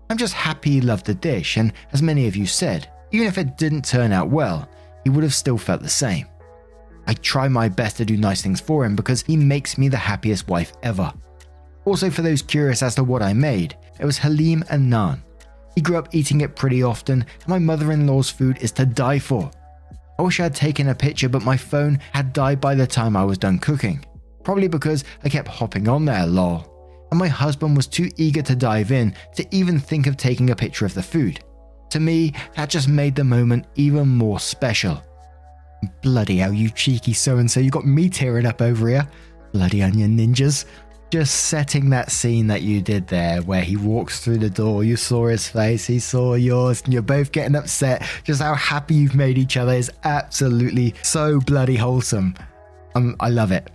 I'm 0.09 0.17
just 0.17 0.33
happy 0.33 0.71
he 0.71 0.81
loved 0.81 1.05
the 1.05 1.15
dish, 1.15 1.57
and 1.57 1.73
as 1.91 2.01
many 2.01 2.27
of 2.27 2.35
you 2.35 2.45
said, 2.45 2.89
even 3.11 3.27
if 3.27 3.37
it 3.37 3.57
didn't 3.57 3.85
turn 3.85 4.11
out 4.11 4.29
well, 4.29 4.69
he 5.03 5.09
would 5.09 5.23
have 5.23 5.33
still 5.33 5.57
felt 5.57 5.81
the 5.81 5.89
same. 5.89 6.27
I 7.07 7.13
try 7.13 7.47
my 7.47 7.69
best 7.69 7.97
to 7.97 8.05
do 8.05 8.17
nice 8.17 8.41
things 8.41 8.59
for 8.59 8.85
him 8.85 8.95
because 8.95 9.21
he 9.21 9.37
makes 9.37 9.77
me 9.77 9.87
the 9.87 9.97
happiest 9.97 10.47
wife 10.47 10.73
ever. 10.83 11.11
Also, 11.85 12.09
for 12.09 12.21
those 12.21 12.41
curious 12.41 12.83
as 12.83 12.95
to 12.95 13.03
what 13.03 13.21
I 13.21 13.33
made, 13.33 13.77
it 13.99 14.05
was 14.05 14.17
halim 14.17 14.63
and 14.69 14.91
naan. 14.91 15.21
He 15.77 15.81
grew 15.81 15.97
up 15.97 16.09
eating 16.11 16.41
it 16.41 16.55
pretty 16.55 16.81
often, 16.81 17.21
and 17.21 17.47
my 17.47 17.59
mother 17.59 17.91
in 17.91 18.07
law's 18.07 18.31
food 18.31 18.57
is 18.61 18.71
to 18.71 18.85
die 18.87 19.19
for. 19.19 19.51
I 20.17 20.23
wish 20.23 20.39
I 20.39 20.43
had 20.45 20.55
taken 20.55 20.89
a 20.89 20.95
picture, 20.95 21.29
but 21.29 21.45
my 21.45 21.55
phone 21.55 21.99
had 22.13 22.33
died 22.33 22.59
by 22.59 22.73
the 22.73 22.87
time 22.87 23.15
I 23.15 23.23
was 23.23 23.37
done 23.37 23.59
cooking. 23.59 24.03
Probably 24.43 24.67
because 24.67 25.03
I 25.23 25.29
kept 25.29 25.47
hopping 25.47 25.87
on 25.87 26.03
there, 26.03 26.25
lol. 26.25 26.65
And 27.11 27.19
my 27.19 27.27
husband 27.27 27.77
was 27.77 27.85
too 27.85 28.09
eager 28.17 28.41
to 28.41 28.55
dive 28.55 28.91
in 28.91 29.13
to 29.35 29.45
even 29.51 29.77
think 29.77 30.07
of 30.07 30.17
taking 30.17 30.49
a 30.49 30.55
picture 30.55 30.87
of 30.87 30.95
the 30.95 31.03
food. 31.03 31.41
To 31.91 31.99
me, 31.99 32.33
that 32.55 32.71
just 32.71 32.89
made 32.89 33.13
the 33.13 33.23
moment 33.23 33.67
even 33.75 34.07
more 34.07 34.39
special. 34.39 35.03
Bloody 36.01 36.37
hell, 36.37 36.53
you 36.53 36.71
cheeky 36.71 37.13
so 37.13 37.37
and 37.37 37.51
so, 37.51 37.59
you 37.59 37.69
got 37.69 37.85
me 37.85 38.09
tearing 38.09 38.47
up 38.47 38.63
over 38.63 38.89
here. 38.89 39.07
Bloody 39.53 39.83
onion 39.83 40.17
ninjas. 40.17 40.65
Just 41.09 41.45
setting 41.45 41.89
that 41.91 42.11
scene 42.11 42.47
that 42.47 42.63
you 42.63 42.81
did 42.81 43.07
there, 43.07 43.41
where 43.41 43.61
he 43.61 43.77
walks 43.77 44.19
through 44.19 44.39
the 44.39 44.49
door, 44.49 44.83
you 44.83 44.97
saw 44.97 45.27
his 45.27 45.47
face, 45.47 45.87
he 45.87 45.99
saw 45.99 46.33
yours, 46.33 46.81
and 46.83 46.91
you're 46.91 47.01
both 47.01 47.31
getting 47.31 47.55
upset. 47.55 48.05
Just 48.23 48.41
how 48.41 48.55
happy 48.55 48.95
you've 48.95 49.15
made 49.15 49.37
each 49.37 49.55
other 49.55 49.73
is 49.73 49.91
absolutely 50.03 50.93
so 51.03 51.39
bloody 51.39 51.77
wholesome. 51.77 52.35
Um, 52.95 53.15
I 53.19 53.29
love 53.29 53.51
it 53.51 53.69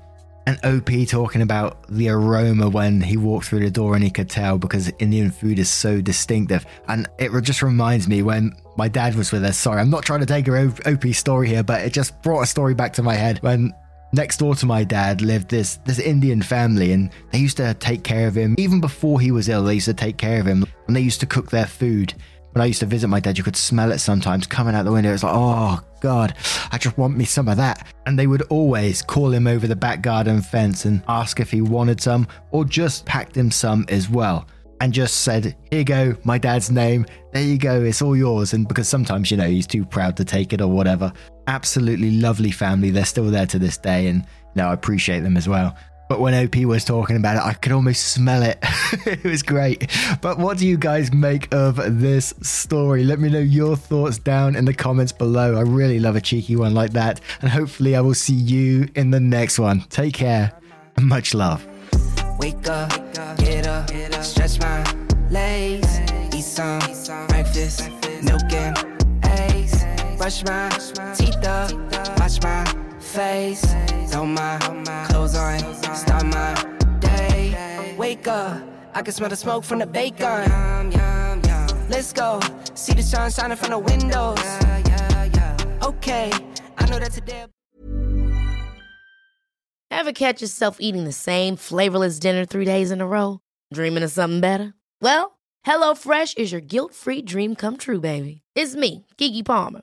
and 0.47 0.59
OP 0.65 0.91
talking 1.09 1.43
about 1.43 1.87
the 1.89 2.09
aroma 2.09 2.69
when 2.69 3.01
he 3.01 3.17
walked 3.17 3.47
through 3.47 3.61
the 3.61 3.71
door 3.71 3.95
and 3.95 4.03
he 4.03 4.11
could 4.11 4.29
tell 4.29 4.59
because 4.59 4.91
Indian 4.99 5.31
food 5.31 5.59
is 5.59 5.71
so 5.71 6.01
distinctive. 6.01 6.67
And 6.89 7.09
it 7.19 7.31
just 7.43 7.63
reminds 7.63 8.09
me 8.09 8.23
when 8.23 8.53
my 8.77 8.89
dad 8.89 9.15
was 9.15 9.31
with 9.31 9.45
us. 9.45 9.57
Sorry, 9.57 9.81
I'm 9.81 9.91
not 9.91 10.05
trying 10.05 10.21
to 10.21 10.27
take 10.27 10.49
a 10.49 10.73
OP 10.87 11.07
story 11.15 11.49
here, 11.49 11.63
but 11.63 11.83
it 11.83 11.93
just 11.93 12.21
brought 12.23 12.43
a 12.43 12.47
story 12.47 12.75
back 12.75 12.93
to 12.95 13.03
my 13.03 13.15
head 13.15 13.39
when 13.43 13.73
next 14.13 14.39
door 14.39 14.55
to 14.55 14.67
my 14.67 14.85
dad 14.85 15.21
lived 15.23 15.49
this 15.49 15.77
this 15.85 15.99
Indian 15.99 16.43
family 16.43 16.93
and 16.93 17.11
they 17.31 17.39
used 17.39 17.57
to 17.57 17.75
take 17.75 18.05
care 18.05 18.29
of 18.29 18.35
him 18.35 18.55
even 18.59 18.81
before 18.81 19.21
he 19.21 19.31
was 19.31 19.49
ill. 19.49 19.65
They 19.65 19.75
used 19.75 19.87
to 19.87 19.95
take 19.95 20.17
care 20.17 20.41
of 20.41 20.47
him 20.47 20.65
and 20.87 20.97
they 20.97 21.01
used 21.01 21.21
to 21.21 21.27
cook 21.27 21.51
their 21.51 21.67
food. 21.67 22.15
when 22.53 22.63
I 22.63 22.67
used 22.67 22.81
to 22.81 22.87
visit 22.87 23.09
my 23.09 23.21
dad, 23.21 23.39
you 23.39 23.45
could 23.45 23.57
smell 23.57 23.93
it 23.93 23.99
sometimes 23.99 24.47
coming 24.47 24.75
out 24.75 24.85
the 24.85 24.93
window. 24.93 25.13
It's 25.13 25.23
like, 25.23 25.35
oh 25.35 25.81
God, 26.01 26.35
I 26.71 26.77
just 26.77 26.99
want 26.99 27.17
me 27.17 27.25
some 27.25 27.49
of 27.49 27.57
that. 27.57 27.87
And 28.05 28.19
they 28.19 28.27
would 28.27 28.43
always 28.43 29.01
call 29.01 29.33
him 29.33 29.47
over 29.47 29.67
the 29.67 29.77
back 29.77 30.03
garden 30.03 30.43
fence 30.43 30.85
and 30.85 31.03
ask 31.09 31.41
if 31.41 31.51
he 31.51 31.63
wanted 31.63 32.01
some 32.01 32.29
or 32.51 32.67
just 32.67 33.07
packed 33.07 33.37
him 33.37 33.51
some 33.51 33.87
as 33.89 34.11
well. 34.11 34.47
And 34.83 34.93
just 34.93 35.23
said, 35.23 35.57
Here 35.71 35.79
you 35.79 35.85
go, 35.85 36.17
my 36.25 36.39
dad's 36.39 36.71
name. 36.71 37.07
There 37.33 37.43
you 37.43 37.57
go, 37.57 37.83
it's 37.83 38.03
all 38.03 38.17
yours. 38.17 38.53
And 38.53 38.67
because 38.67 38.89
sometimes, 38.89 39.31
you 39.31 39.37
know, 39.37 39.47
he's 39.49 39.67
too 39.67 39.87
proud 39.87 40.17
to 40.17 40.25
take 40.25 40.53
it 40.53 40.61
or 40.61 40.67
whatever. 40.69 41.13
Absolutely 41.47 42.13
lovely 42.13 42.51
family. 42.51 42.91
They're 42.91 43.05
still 43.05 43.31
there 43.31 43.47
to 43.47 43.59
this 43.59 43.77
day. 43.77 44.07
And, 44.07 44.21
you 44.21 44.63
know, 44.63 44.69
I 44.69 44.73
appreciate 44.73 45.21
them 45.21 45.37
as 45.37 45.49
well. 45.49 45.77
But 46.09 46.21
when 46.21 46.35
OP 46.35 46.57
was 46.67 46.85
talking 46.85 47.17
about 47.17 47.37
it, 47.37 47.43
I 47.43 47.55
could 47.55 47.73
almost 47.73 48.09
smell 48.09 48.43
it. 48.43 48.59
it 49.07 49.25
was 49.25 49.43
great. 49.43 49.91
But 50.21 50.37
what 50.39 50.59
do 50.59 50.67
you 50.67 50.77
guys 50.77 51.11
make 51.11 51.53
of 51.55 51.77
this 52.01 52.35
story? 52.43 53.03
Let 53.03 53.19
me 53.19 53.31
know 53.31 53.39
your 53.39 53.77
thoughts 53.77 54.19
down 54.19 54.55
in 54.55 54.67
the 54.67 54.75
comments 54.75 55.11
below. 55.11 55.57
I 55.57 55.63
really 55.63 55.99
love 55.99 56.15
a 56.15 56.21
cheeky 56.21 56.55
one 56.55 56.75
like 56.75 56.93
that. 56.93 57.23
And 57.41 57.51
hopefully, 57.51 57.97
I 57.97 58.03
will 58.03 58.13
see 58.13 58.35
you 58.35 58.91
in 58.95 59.11
the 59.11 59.21
next 59.21 59.59
one. 59.59 59.87
Take 59.89 60.13
care 60.13 60.53
and 60.97 61.07
much 61.07 61.33
love. 61.33 61.67
Wake 62.39 62.69
up, 62.69 62.91
get 63.39 63.67
up, 63.67 63.91
stretch 64.23 64.61
my 64.61 64.85
legs, 65.31 65.99
eat 66.35 66.45
some 66.45 66.81
breakfast, 67.29 67.89
milk 68.23 68.53
and 68.53 69.02
brush 70.23 70.45
my 70.45 70.69
teeth 71.17 71.45
up, 71.45 71.73
wash 72.21 72.41
my 72.43 72.65
face, 73.01 73.65
throw 74.09 74.25
my 74.25 74.57
clothes 75.09 75.35
on, 75.35 75.59
start 75.97 76.25
my 76.27 76.55
day. 77.01 77.97
Wake 77.99 78.29
up, 78.29 78.63
I 78.95 79.03
can 79.03 79.13
smell 79.13 79.31
the 79.31 79.35
smoke 79.35 79.65
from 79.65 79.81
the 79.81 79.87
bacon. 79.87 80.49
Let's 81.89 82.13
go, 82.13 82.39
see 82.75 82.93
the 82.93 83.03
sun 83.03 83.33
shining 83.33 83.57
from 83.57 83.71
the 83.71 83.79
windows. 83.81 84.39
Okay, 85.83 86.31
I 86.79 86.87
know 86.89 87.01
that 87.01 87.11
today. 87.11 87.47
Ever 89.91 90.13
catch 90.13 90.41
yourself 90.41 90.77
eating 90.79 91.03
the 91.03 91.11
same 91.11 91.57
flavorless 91.57 92.21
dinner 92.21 92.45
three 92.45 92.65
days 92.65 92.93
in 92.93 93.01
a 93.01 93.07
row? 93.09 93.41
Dreaming 93.75 94.05
of 94.05 94.13
something 94.13 94.41
better? 94.41 94.75
Well, 95.01 95.41
HelloFresh 95.67 96.39
is 96.39 96.53
your 96.53 96.61
guilt 96.61 96.95
free 96.95 97.23
dream 97.23 97.57
come 97.57 97.77
true, 97.77 98.01
baby. 98.01 98.43
It's 98.55 98.77
me, 98.77 99.05
Keke 99.19 99.45
Palmer. 99.45 99.83